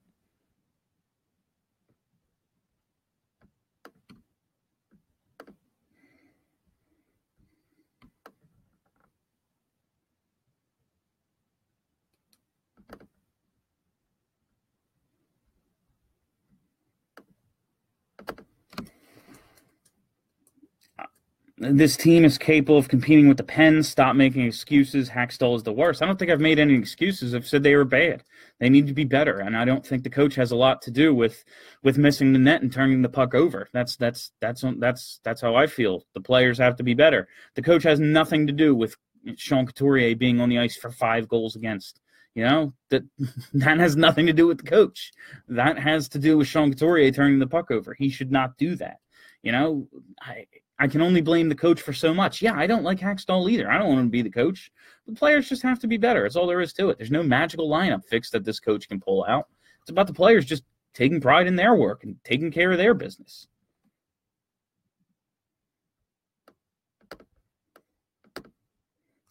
This 21.61 21.97
team 21.97 22.23
is 22.23 22.37
capable 22.37 22.77
of 22.77 22.87
competing 22.87 23.27
with 23.27 23.35
the 23.35 23.43
Pens. 23.43 23.89
Stop 23.89 24.15
making 24.15 24.45
excuses. 24.45 25.09
Hakstol 25.09 25.57
is 25.57 25.63
the 25.63 25.73
worst. 25.73 26.01
I 26.01 26.05
don't 26.05 26.17
think 26.17 26.31
I've 26.31 26.39
made 26.39 26.57
any 26.57 26.73
excuses. 26.75 27.35
I've 27.35 27.45
said 27.45 27.63
they 27.63 27.75
were 27.75 27.83
bad. 27.83 28.23
They 28.61 28.69
need 28.69 28.87
to 28.87 28.93
be 28.93 29.03
better, 29.03 29.39
and 29.39 29.57
I 29.57 29.65
don't 29.65 29.85
think 29.85 30.03
the 30.03 30.09
coach 30.09 30.35
has 30.35 30.51
a 30.51 30.55
lot 30.55 30.81
to 30.83 30.91
do 30.91 31.13
with 31.13 31.43
with 31.83 31.97
missing 31.97 32.31
the 32.31 32.39
net 32.39 32.61
and 32.61 32.71
turning 32.71 33.01
the 33.01 33.09
puck 33.09 33.35
over. 33.35 33.67
That's 33.73 33.97
that's 33.97 34.31
that's 34.39 34.63
that's 34.77 35.19
that's 35.25 35.41
how 35.41 35.55
I 35.55 35.67
feel. 35.67 36.05
The 36.13 36.21
players 36.21 36.57
have 36.59 36.77
to 36.77 36.83
be 36.83 36.93
better. 36.93 37.27
The 37.55 37.61
coach 37.61 37.83
has 37.83 37.99
nothing 37.99 38.47
to 38.47 38.53
do 38.53 38.73
with 38.73 38.95
Sean 39.35 39.65
Couturier 39.65 40.15
being 40.15 40.39
on 40.39 40.47
the 40.47 40.59
ice 40.59 40.77
for 40.77 40.91
five 40.91 41.27
goals 41.27 41.57
against. 41.57 41.99
You 42.35 42.45
know 42.45 42.73
that 42.89 43.03
that 43.53 43.79
has 43.79 43.97
nothing 43.97 44.27
to 44.27 44.33
do 44.33 44.47
with 44.47 44.59
the 44.59 44.69
coach. 44.69 45.11
That 45.49 45.77
has 45.77 46.07
to 46.09 46.19
do 46.19 46.37
with 46.37 46.47
Sean 46.47 46.71
Couturier 46.71 47.11
turning 47.11 47.39
the 47.39 47.47
puck 47.47 47.69
over. 47.69 47.93
He 47.93 48.09
should 48.09 48.31
not 48.31 48.57
do 48.57 48.75
that. 48.75 48.99
You 49.43 49.51
know, 49.51 49.87
I 50.21 50.45
I 50.81 50.87
can 50.87 51.01
only 51.01 51.19
blame 51.19 51.49
the 51.49 51.55
coach 51.55 51.81
for 51.81 51.91
so 51.91 52.13
much. 52.13 52.41
Yeah, 52.41 52.53
I 52.55 52.65
don't 52.65 52.83
like 52.83 52.99
Hakstol 52.99 53.51
either. 53.51 53.69
I 53.69 53.77
don't 53.77 53.89
want 53.89 53.99
him 53.99 54.05
to 54.05 54.11
be 54.11 54.21
the 54.21 54.29
coach. 54.29 54.71
The 55.05 55.13
players 55.13 55.49
just 55.49 55.61
have 55.61 55.79
to 55.79 55.87
be 55.87 55.97
better. 55.97 56.23
That's 56.23 56.37
all 56.37 56.47
there 56.47 56.61
is 56.61 56.71
to 56.73 56.89
it. 56.89 56.97
There's 56.97 57.11
no 57.11 57.21
magical 57.21 57.69
lineup 57.69 58.05
fix 58.05 58.29
that 58.31 58.45
this 58.45 58.61
coach 58.61 58.87
can 58.87 59.01
pull 59.01 59.25
out. 59.25 59.47
It's 59.81 59.91
about 59.91 60.07
the 60.07 60.13
players 60.13 60.45
just 60.45 60.63
taking 60.93 61.19
pride 61.19 61.47
in 61.47 61.57
their 61.57 61.75
work 61.75 62.05
and 62.05 62.15
taking 62.23 62.49
care 62.49 62.71
of 62.71 62.77
their 62.77 62.93
business. 62.93 63.47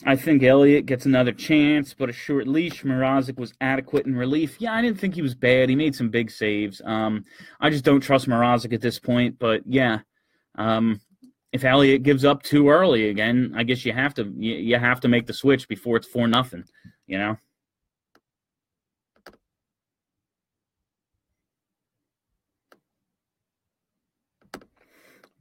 I 0.05 0.17
think 0.17 0.43
Elliott 0.43 0.87
gets 0.87 1.07
another 1.07 1.33
chance, 1.33 1.93
but 1.93 2.09
a 2.09 2.13
short 2.13 2.47
leash. 2.47 2.83
Mrazek 2.83 3.37
was 3.37 3.53
adequate 3.61 4.07
in 4.07 4.15
relief. 4.15 4.57
Yeah, 4.61 4.75
I 4.75 4.83
didn't 4.83 5.01
think 5.01 5.15
he 5.15 5.23
was 5.23 5.35
bad. 5.35 5.69
He 5.69 5.75
made 5.75 5.95
some 5.95 6.09
big 6.09 6.31
saves. 6.31 6.81
Um, 6.85 7.25
I 7.61 7.69
just 7.69 7.85
don't 7.85 8.01
trust 8.01 8.29
Mrazek 8.29 8.73
at 8.73 8.81
this 8.81 8.99
point. 8.99 9.39
But 9.39 9.63
yeah, 9.67 10.01
um, 10.57 11.01
if 11.53 11.65
Elliott 11.65 12.03
gives 12.03 12.25
up 12.25 12.43
too 12.43 12.69
early 12.69 13.09
again, 13.09 13.55
I 13.57 13.63
guess 13.63 13.85
you 13.85 13.93
have 13.93 14.15
to 14.15 14.25
you, 14.37 14.55
you 14.55 14.79
have 14.79 15.01
to 15.01 15.09
make 15.09 15.27
the 15.27 15.33
switch 15.33 15.69
before 15.69 15.97
it's 15.97 16.07
four 16.07 16.29
nothing. 16.29 16.65
You 17.07 17.19
know. 17.19 17.37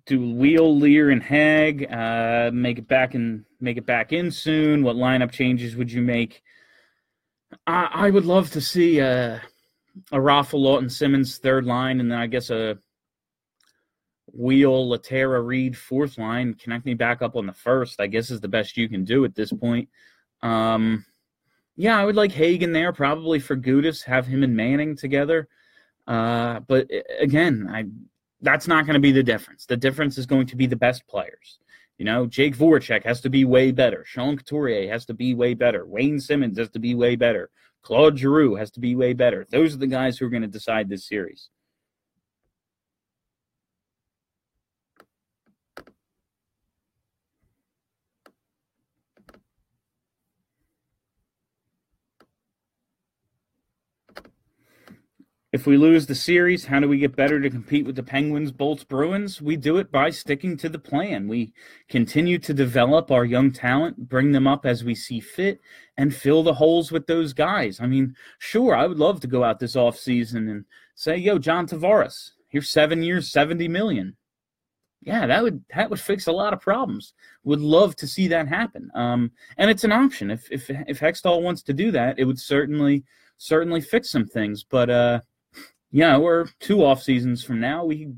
Do 0.05 0.35
Weal, 0.35 0.73
Leier, 0.79 1.11
and 1.11 1.21
Hägg 1.21 1.91
uh, 1.91 2.51
make 2.51 2.77
it 2.77 2.87
back 2.87 3.13
and 3.13 3.43
make 3.59 3.75
it 3.75 3.85
back 3.85 4.13
in 4.13 4.31
soon? 4.31 4.83
What 4.83 4.95
lineup 4.95 5.31
changes 5.31 5.75
would 5.75 5.91
you 5.91 6.01
make? 6.01 6.41
I, 7.65 7.89
I 7.91 8.09
would 8.09 8.23
love 8.23 8.49
to 8.51 8.61
see 8.61 8.99
a, 8.99 9.41
a 10.13 10.17
Raffl 10.17 10.61
Laughton 10.61 10.89
Simmonds 10.89 11.39
third 11.39 11.65
line, 11.65 11.99
and 11.99 12.09
then 12.09 12.17
I 12.17 12.27
guess 12.27 12.49
a 12.49 12.77
Weal, 14.37 14.87
Lehtera, 14.87 15.43
Read, 15.43 15.75
fourth 15.75 16.17
line, 16.17 16.53
Konecny 16.53 16.95
back 16.95 17.21
up 17.21 17.35
on 17.35 17.47
the 17.47 17.53
first, 17.53 17.99
I 17.99 18.07
guess 18.07 18.29
is 18.29 18.39
the 18.39 18.47
best 18.47 18.77
you 18.77 18.87
can 18.87 19.03
do 19.03 19.25
at 19.25 19.35
this 19.35 19.51
point. 19.51 19.89
Um, 20.43 21.03
yeah, 21.75 21.99
I 21.99 22.05
would 22.05 22.15
like 22.15 22.31
Hagen 22.31 22.71
there, 22.71 22.93
probably 22.93 23.39
for 23.39 23.57
Gudas, 23.57 24.03
have 24.03 24.27
him 24.27 24.43
and 24.43 24.55
Manning 24.55 24.95
together. 24.95 25.47
Uh, 26.05 26.59
but 26.61 26.89
again, 27.19 27.67
I 27.69 27.85
that's 28.41 28.67
not 28.67 28.85
going 28.85 28.93
to 28.93 28.99
be 28.99 29.11
the 29.11 29.23
difference. 29.23 29.65
The 29.65 29.75
difference 29.75 30.19
is 30.19 30.27
going 30.27 30.45
to 30.47 30.55
be 30.55 30.67
the 30.67 30.75
best 30.75 31.07
players. 31.07 31.57
You 31.97 32.05
know, 32.05 32.27
Jake 32.27 32.55
Voracek 32.55 33.03
has 33.03 33.19
to 33.21 33.29
be 33.31 33.43
way 33.43 33.71
better. 33.71 34.05
Sean 34.05 34.37
Couturier 34.37 34.91
has 34.91 35.05
to 35.05 35.15
be 35.15 35.33
way 35.33 35.55
better. 35.55 35.85
Wayne 35.87 36.19
Simmonds 36.19 36.59
has 36.59 36.69
to 36.69 36.79
be 36.79 36.93
way 36.93 37.15
better. 37.15 37.49
Claude 37.81 38.17
Giroux 38.17 38.55
has 38.55 38.69
to 38.71 38.79
be 38.79 38.95
way 38.95 39.13
better. 39.13 39.47
Those 39.49 39.73
are 39.73 39.79
the 39.79 39.87
guys 39.87 40.17
who 40.17 40.27
are 40.27 40.29
going 40.29 40.43
to 40.43 40.47
decide 40.47 40.89
this 40.89 41.07
series. 41.07 41.49
If 55.53 55.65
we 55.65 55.77
lose 55.77 56.05
the 56.05 56.15
series, 56.15 56.65
how 56.65 56.81
do 56.81 56.89
we 56.89 56.97
get 56.97 57.15
better 57.15 57.39
to 57.39 57.49
compete 57.49 57.85
with 57.85 57.95
the 57.95 58.03
Penguins, 58.03 58.51
Bolts, 58.51 58.83
Bruins? 58.83 59.41
We 59.41 59.55
do 59.55 59.77
it 59.77 59.89
by 59.93 60.09
sticking 60.09 60.57
to 60.57 60.67
the 60.67 60.77
plan. 60.77 61.29
We 61.29 61.53
continue 61.87 62.37
to 62.39 62.53
develop 62.53 63.11
our 63.11 63.23
young 63.23 63.53
talent, 63.53 64.09
bring 64.09 64.33
them 64.33 64.45
up 64.45 64.65
as 64.65 64.83
we 64.83 64.93
see 64.93 65.21
fit, 65.21 65.61
and 65.95 66.13
fill 66.13 66.43
the 66.43 66.55
holes 66.55 66.91
with 66.91 67.07
those 67.07 67.31
guys. 67.31 67.79
I 67.79 67.87
mean, 67.87 68.13
sure, 68.39 68.75
I 68.75 68.87
would 68.87 68.97
love 68.97 69.21
to 69.21 69.27
go 69.27 69.45
out 69.45 69.57
this 69.57 69.77
offseason 69.77 70.51
and 70.51 70.65
say, 70.95 71.15
yo, 71.15 71.39
John 71.39 71.65
Tavares, 71.65 72.31
here's 72.49 72.67
seven 72.67 73.01
years, 73.01 73.31
70 73.31 73.69
million. 73.69 74.17
Yeah, 75.01 75.25
that 75.27 75.43
would 75.43 75.63
that 75.73 75.89
would 75.89 76.01
fix 76.01 76.27
a 76.27 76.33
lot 76.33 76.51
of 76.51 76.59
problems. 76.59 77.13
Would 77.45 77.61
love 77.61 77.95
to 77.97 78.07
see 78.07 78.27
that 78.27 78.49
happen. 78.49 78.91
Um, 78.93 79.31
and 79.57 79.71
it's 79.71 79.85
an 79.85 79.93
option. 79.93 80.29
If 80.29 80.51
if 80.51 80.69
if 80.69 80.99
Hextall 80.99 81.41
wants 81.41 81.61
to 81.63 81.73
do 81.73 81.91
that, 81.91 82.19
it 82.19 82.25
would 82.25 82.39
certainly 82.39 83.05
certainly 83.37 83.79
fix 83.79 84.09
some 84.09 84.25
things. 84.25 84.65
But 84.65 84.89
uh 84.89 85.21
yeah, 85.91 86.17
we're 86.17 86.47
two 86.59 86.83
off 86.83 87.01
seasons 87.01 87.43
from 87.43 87.59
now. 87.59 87.85
We 87.85 88.13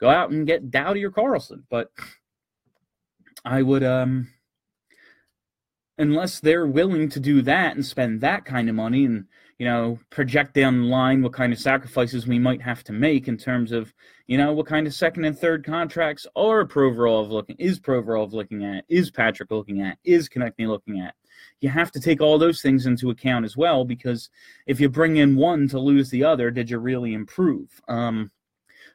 go 0.00 0.08
out 0.08 0.30
and 0.30 0.46
get 0.46 0.70
Doughty 0.70 1.04
or 1.04 1.10
Carlson. 1.10 1.64
but 1.70 1.90
I 3.44 3.62
would 3.62 3.82
um 3.82 4.28
unless 5.98 6.40
they're 6.40 6.66
willing 6.66 7.08
to 7.10 7.20
do 7.20 7.42
that 7.42 7.74
and 7.74 7.84
spend 7.84 8.20
that 8.20 8.44
kind 8.44 8.68
of 8.68 8.74
money 8.74 9.04
and 9.04 9.26
you 9.58 9.66
know 9.66 9.98
project 10.10 10.54
down 10.54 10.80
the 10.80 10.86
line 10.86 11.22
what 11.22 11.32
kind 11.32 11.52
of 11.52 11.58
sacrifices 11.58 12.26
we 12.26 12.38
might 12.38 12.62
have 12.62 12.82
to 12.84 12.92
make 12.92 13.28
in 13.28 13.36
terms 13.36 13.72
of 13.72 13.92
you 14.26 14.38
know 14.38 14.52
what 14.52 14.66
kind 14.66 14.86
of 14.86 14.94
second 14.94 15.24
and 15.24 15.38
third 15.38 15.64
contracts 15.64 16.26
are 16.34 16.64
Provorov 16.64 17.28
looking 17.30 17.56
is 17.58 17.78
Provorov 17.78 18.32
looking 18.32 18.64
at 18.64 18.84
is 18.88 19.10
Patrick 19.10 19.50
looking 19.50 19.82
at 19.82 19.98
is 20.04 20.28
Konecny 20.28 20.66
looking 20.66 21.00
at 21.00 21.14
you 21.62 21.70
have 21.70 21.92
to 21.92 22.00
take 22.00 22.20
all 22.20 22.38
those 22.38 22.60
things 22.60 22.86
into 22.86 23.10
account 23.10 23.44
as 23.44 23.56
well 23.56 23.84
because 23.84 24.28
if 24.66 24.80
you 24.80 24.88
bring 24.88 25.16
in 25.16 25.36
one 25.36 25.68
to 25.68 25.78
lose 25.78 26.10
the 26.10 26.24
other, 26.24 26.50
did 26.50 26.68
you 26.68 26.78
really 26.78 27.14
improve? 27.14 27.80
Um, 27.88 28.30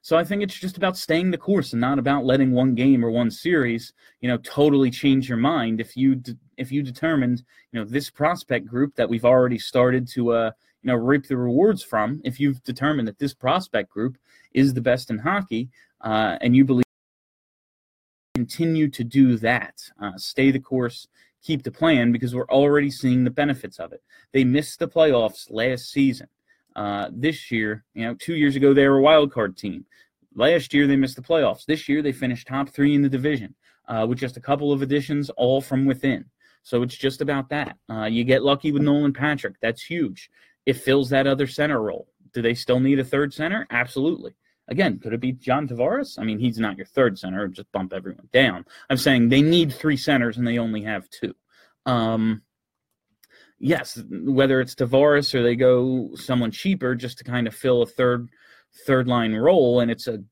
so 0.01 0.17
I 0.17 0.23
think 0.23 0.43
it's 0.43 0.59
just 0.59 0.77
about 0.77 0.97
staying 0.97 1.31
the 1.31 1.37
course 1.37 1.73
and 1.73 1.81
not 1.81 1.97
about 1.97 2.25
letting 2.25 2.51
one 2.51 2.75
game 2.75 3.03
or 3.03 3.09
one 3.09 3.31
series, 3.31 3.93
you 4.21 4.27
know, 4.27 4.37
totally 4.37 4.91
change 4.91 5.27
your 5.27 5.37
mind. 5.37 5.81
If 5.81 5.97
you 5.97 6.21
if 6.57 6.71
you 6.71 6.83
determined, 6.83 7.43
you 7.71 7.79
know, 7.79 7.85
this 7.85 8.09
prospect 8.09 8.67
group 8.67 8.95
that 8.95 9.09
we've 9.09 9.25
already 9.25 9.59
started 9.59 10.07
to, 10.09 10.33
uh, 10.33 10.51
you 10.81 10.87
know, 10.89 10.95
reap 10.95 11.27
the 11.27 11.37
rewards 11.37 11.83
from, 11.83 12.21
if 12.23 12.39
you've 12.39 12.63
determined 12.63 13.07
that 13.07 13.19
this 13.19 13.33
prospect 13.33 13.89
group 13.89 14.17
is 14.53 14.73
the 14.73 14.81
best 14.81 15.09
in 15.09 15.17
hockey, 15.17 15.69
uh, 16.01 16.37
and 16.41 16.55
you 16.55 16.65
believe 16.65 16.83
continue 18.37 18.87
to 18.87 19.03
do 19.03 19.35
that, 19.35 19.81
uh, 19.99 20.15
stay 20.15 20.51
the 20.51 20.59
course, 20.59 21.07
keep 21.47 21.63
the 21.63 21.71
plan 21.71 22.11
because 22.11 22.35
we're 22.35 22.49
already 22.49 22.91
seeing 22.91 23.23
the 23.23 23.31
benefits 23.31 23.79
of 23.79 23.93
it. 23.93 24.03
They 24.33 24.43
missed 24.43 24.79
the 24.79 24.87
playoffs 24.87 25.47
last 25.49 25.91
season. 25.91 26.27
Uh, 26.75 27.09
this 27.11 27.49
year, 27.49 27.85
you 27.93 28.05
know, 28.05 28.15
two 28.19 28.35
years 28.35 28.57
ago 28.57 28.73
they 28.73 28.87
were 28.87 28.97
a 28.97 29.01
wild 29.01 29.31
card 29.31 29.55
team. 29.57 29.85
Last 30.35 30.73
year 30.73 30.85
they 30.85 30.97
missed 30.97 31.15
the 31.15 31.21
playoffs. 31.21 31.65
This 31.65 31.87
year 31.87 32.01
they 32.01 32.11
finished 32.11 32.47
top 32.47 32.69
three 32.69 32.93
in 32.93 33.01
the 33.01 33.09
division 33.09 33.55
uh, 33.87 34.05
with 34.07 34.19
just 34.19 34.37
a 34.37 34.41
couple 34.41 34.71
of 34.73 34.81
additions, 34.81 35.29
all 35.31 35.61
from 35.61 35.85
within. 35.85 36.25
So 36.63 36.83
it's 36.83 36.97
just 36.97 37.21
about 37.21 37.47
that. 37.49 37.77
Uh, 37.89 38.05
you 38.05 38.25
get 38.25 38.43
lucky 38.43 38.73
with 38.73 38.83
Nolan 38.83 39.13
Patrick. 39.13 39.55
That's 39.61 39.81
huge. 39.81 40.29
It 40.65 40.73
fills 40.73 41.09
that 41.09 41.25
other 41.25 41.47
center 41.47 41.81
role. 41.81 42.09
Do 42.33 42.41
they 42.41 42.53
still 42.53 42.81
need 42.81 42.99
a 42.99 43.05
third 43.05 43.33
center? 43.33 43.65
Absolutely. 43.71 44.35
Again, 44.67 44.99
could 44.99 45.13
it 45.13 45.21
be 45.21 45.31
John 45.31 45.67
Tavares? 45.67 46.19
I 46.19 46.23
mean, 46.23 46.39
he's 46.39 46.59
not 46.59 46.77
your 46.77 46.85
third 46.85 47.17
center. 47.17 47.47
Just 47.47 47.71
bump 47.71 47.93
everyone 47.93 48.27
down. 48.33 48.65
I'm 48.89 48.97
saying 48.97 49.29
they 49.29 49.41
need 49.41 49.73
three 49.73 49.97
centers 49.97 50.37
and 50.37 50.45
they 50.45 50.57
only 50.57 50.81
have 50.83 51.09
two. 51.09 51.33
Um, 51.85 52.41
yes, 53.59 54.01
whether 54.09 54.59
it's 54.59 54.75
Tavares 54.75 55.33
or 55.33 55.41
they 55.41 55.55
go 55.55 56.11
someone 56.15 56.51
cheaper 56.51 56.95
just 56.95 57.17
to 57.19 57.23
kind 57.23 57.47
of 57.47 57.55
fill 57.55 57.81
a 57.81 57.87
third 57.87 58.29
third 58.85 59.07
line 59.07 59.33
role, 59.33 59.79
and 59.79 59.89
it's 59.89 60.07
a 60.07 60.23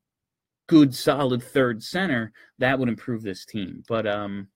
good 0.67 0.93
solid 0.93 1.41
third 1.41 1.81
center, 1.81 2.31
that 2.59 2.77
would 2.77 2.89
improve 2.89 3.23
this 3.23 3.45
team. 3.45 3.83
But 3.87 4.05
um, 4.05 4.49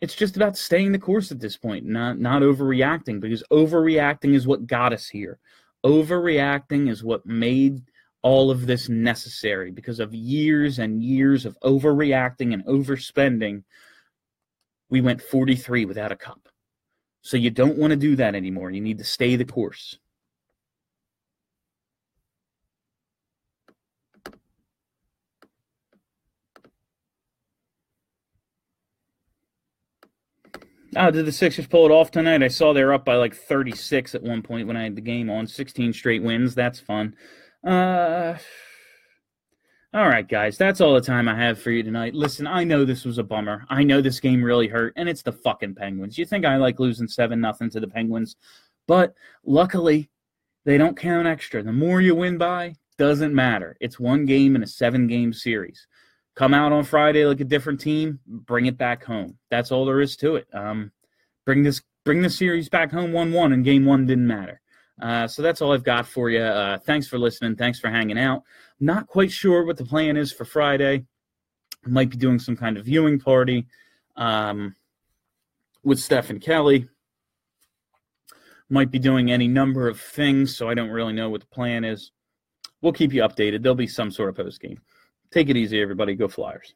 it's 0.00 0.14
just 0.14 0.36
about 0.36 0.56
staying 0.56 0.92
the 0.92 0.98
course 0.98 1.32
at 1.32 1.40
this 1.40 1.56
point, 1.56 1.86
not 1.86 2.18
not 2.18 2.42
overreacting 2.42 3.20
because 3.20 3.42
overreacting 3.50 4.34
is 4.34 4.46
what 4.46 4.66
got 4.66 4.92
us 4.92 5.08
here. 5.08 5.38
Overreacting 5.84 6.90
is 6.90 7.02
what 7.02 7.26
made 7.26 7.82
all 8.22 8.50
of 8.50 8.66
this 8.66 8.88
necessary 8.88 9.70
because 9.70 10.00
of 10.00 10.14
years 10.14 10.78
and 10.78 11.02
years 11.02 11.46
of 11.46 11.58
overreacting 11.60 12.52
and 12.52 12.64
overspending. 12.64 13.62
We 14.88 15.00
went 15.00 15.22
43 15.22 15.84
without 15.84 16.12
a 16.12 16.16
cup. 16.16 16.48
So 17.22 17.36
you 17.36 17.50
don't 17.50 17.78
want 17.78 17.90
to 17.90 17.96
do 17.96 18.16
that 18.16 18.34
anymore. 18.34 18.70
You 18.70 18.80
need 18.80 18.98
to 18.98 19.04
stay 19.04 19.36
the 19.36 19.44
course. 19.44 19.98
Oh, 30.98 31.10
did 31.10 31.26
the 31.26 31.32
Sixers 31.32 31.66
pull 31.66 31.84
it 31.84 31.92
off 31.92 32.10
tonight? 32.10 32.42
I 32.42 32.48
saw 32.48 32.72
they're 32.72 32.94
up 32.94 33.04
by 33.04 33.16
like 33.16 33.34
36 33.34 34.14
at 34.14 34.22
one 34.22 34.40
point 34.40 34.66
when 34.66 34.78
I 34.78 34.84
had 34.84 34.96
the 34.96 35.02
game 35.02 35.28
on. 35.28 35.46
16 35.46 35.92
straight 35.92 36.22
wins. 36.22 36.54
That's 36.54 36.80
fun. 36.80 37.14
Uh, 37.66 38.38
all 39.92 40.08
right, 40.08 40.28
guys. 40.28 40.56
That's 40.56 40.80
all 40.80 40.94
the 40.94 41.00
time 41.00 41.28
I 41.28 41.34
have 41.34 41.60
for 41.60 41.70
you 41.70 41.82
tonight. 41.82 42.14
Listen, 42.14 42.46
I 42.46 42.64
know 42.64 42.84
this 42.84 43.04
was 43.04 43.18
a 43.18 43.22
bummer. 43.22 43.66
I 43.68 43.82
know 43.82 44.00
this 44.00 44.20
game 44.20 44.42
really 44.42 44.68
hurt, 44.68 44.92
and 44.96 45.08
it's 45.08 45.22
the 45.22 45.32
fucking 45.32 45.74
Penguins. 45.74 46.16
You 46.16 46.24
think 46.24 46.44
I 46.44 46.56
like 46.56 46.78
losing 46.78 47.08
7 47.08 47.40
nothing 47.40 47.70
to 47.70 47.80
the 47.80 47.88
Penguins? 47.88 48.36
But 48.86 49.14
luckily, 49.44 50.08
they 50.64 50.78
don't 50.78 50.96
count 50.96 51.26
extra. 51.26 51.62
The 51.62 51.72
more 51.72 52.00
you 52.00 52.14
win 52.14 52.38
by, 52.38 52.74
doesn't 52.98 53.34
matter. 53.34 53.76
It's 53.80 53.98
one 53.98 54.26
game 54.26 54.54
in 54.54 54.62
a 54.62 54.66
seven 54.66 55.06
game 55.06 55.32
series 55.32 55.86
come 56.36 56.54
out 56.54 56.70
on 56.70 56.84
Friday 56.84 57.24
like 57.24 57.40
a 57.40 57.44
different 57.44 57.80
team, 57.80 58.20
bring 58.26 58.66
it 58.66 58.78
back 58.78 59.02
home. 59.02 59.36
That's 59.50 59.72
all 59.72 59.84
there 59.84 60.00
is 60.00 60.16
to 60.18 60.36
it. 60.36 60.46
Um, 60.52 60.92
bring 61.44 61.64
this 61.64 61.82
bring 62.04 62.22
the 62.22 62.30
series 62.30 62.68
back 62.68 62.92
home 62.92 63.12
one 63.12 63.32
one, 63.32 63.52
and 63.52 63.64
game 63.64 63.84
one 63.84 64.06
didn't 64.06 64.26
matter. 64.28 64.60
Uh, 65.00 65.26
so 65.26 65.42
that's 65.42 65.60
all 65.60 65.72
I've 65.72 65.84
got 65.84 66.06
for 66.06 66.30
you. 66.30 66.40
Uh, 66.40 66.78
thanks 66.78 67.06
for 67.06 67.18
listening. 67.18 67.56
Thanks 67.56 67.78
for 67.78 67.90
hanging 67.90 68.18
out. 68.18 68.42
Not 68.80 69.06
quite 69.06 69.30
sure 69.30 69.64
what 69.64 69.76
the 69.76 69.84
plan 69.84 70.16
is 70.16 70.32
for 70.32 70.44
Friday. 70.44 71.04
Might 71.84 72.10
be 72.10 72.16
doing 72.16 72.38
some 72.38 72.56
kind 72.56 72.76
of 72.76 72.84
viewing 72.84 73.18
party 73.18 73.66
um, 74.16 74.74
with 75.84 76.00
Steph 76.00 76.30
and 76.30 76.40
Kelly. 76.40 76.88
Might 78.68 78.90
be 78.90 78.98
doing 78.98 79.30
any 79.30 79.46
number 79.46 79.88
of 79.88 80.00
things, 80.00 80.56
so 80.56 80.68
I 80.68 80.74
don't 80.74 80.90
really 80.90 81.12
know 81.12 81.30
what 81.30 81.42
the 81.42 81.46
plan 81.46 81.84
is. 81.84 82.10
We'll 82.80 82.92
keep 82.92 83.12
you 83.12 83.22
updated. 83.22 83.62
There'll 83.62 83.76
be 83.76 83.86
some 83.86 84.10
sort 84.10 84.28
of 84.28 84.36
post 84.36 84.60
game. 84.60 84.80
Take 85.30 85.48
it 85.48 85.56
easy, 85.56 85.80
everybody. 85.80 86.14
Go 86.14 86.28
Flyers. 86.28 86.74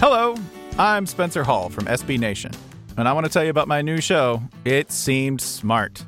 Hello, 0.00 0.34
I'm 0.78 1.06
Spencer 1.06 1.44
Hall 1.44 1.68
from 1.68 1.84
SB 1.84 2.18
Nation, 2.18 2.50
and 2.96 3.08
I 3.08 3.12
want 3.12 3.26
to 3.26 3.32
tell 3.32 3.44
you 3.44 3.50
about 3.50 3.68
my 3.68 3.82
new 3.82 4.00
show, 4.00 4.42
It 4.64 4.90
Seemed 4.90 5.40
Smart. 5.40 6.04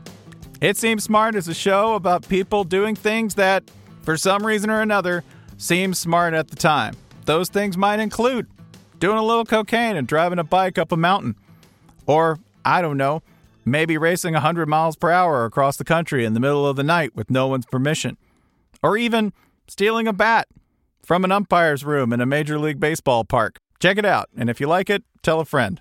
It 0.61 0.76
Seems 0.76 1.05
Smart 1.05 1.35
is 1.35 1.49
a 1.49 1.55
show 1.55 1.95
about 1.95 2.28
people 2.28 2.64
doing 2.64 2.95
things 2.95 3.35
that, 3.37 3.64
for 4.03 4.16
some 4.16 4.45
reason 4.45 4.70
or 4.70 4.80
another, 4.80 5.24
seem 5.57 5.95
smart 5.95 6.35
at 6.35 6.49
the 6.49 6.57
time. 6.57 6.95
Those 7.24 7.49
things 7.49 7.76
might 7.76 8.01
include 8.01 8.47
doing 8.99 9.18
a 9.18 9.22
little 9.22 9.45
cocaine 9.45 9.97
and 9.97 10.07
driving 10.07 10.39
a 10.39 10.45
bike 10.45 10.78
up 10.78 10.93
a 10.93 10.97
mountain. 10.97 11.37
Or, 12.07 12.39
I 12.64 12.82
don't 12.82 12.97
know, 12.97 13.22
maybe 13.64 13.97
racing 13.97 14.35
100 14.35 14.68
miles 14.68 14.97
per 14.97 15.11
hour 15.11 15.45
across 15.45 15.76
the 15.76 15.85
country 15.85 16.24
in 16.24 16.35
the 16.35 16.41
middle 16.41 16.66
of 16.66 16.76
the 16.76 16.82
night 16.82 17.14
with 17.14 17.30
no 17.30 17.47
one's 17.47 17.66
permission. 17.66 18.16
Or 18.82 18.97
even 18.97 19.32
stealing 19.68 20.07
a 20.07 20.12
bat 20.12 20.49
from 21.03 21.24
an 21.24 21.32
umpire's 21.32 21.85
room 21.85 22.12
in 22.12 22.20
a 22.20 22.26
Major 22.26 22.59
League 22.59 22.80
Baseball 22.80 23.24
park. 23.24 23.57
Check 23.80 23.99
it 23.99 24.05
out, 24.05 24.28
and 24.37 24.49
if 24.49 24.61
you 24.61 24.66
like 24.66 24.89
it, 24.91 25.03
tell 25.22 25.41
a 25.41 25.45
friend. 25.45 25.80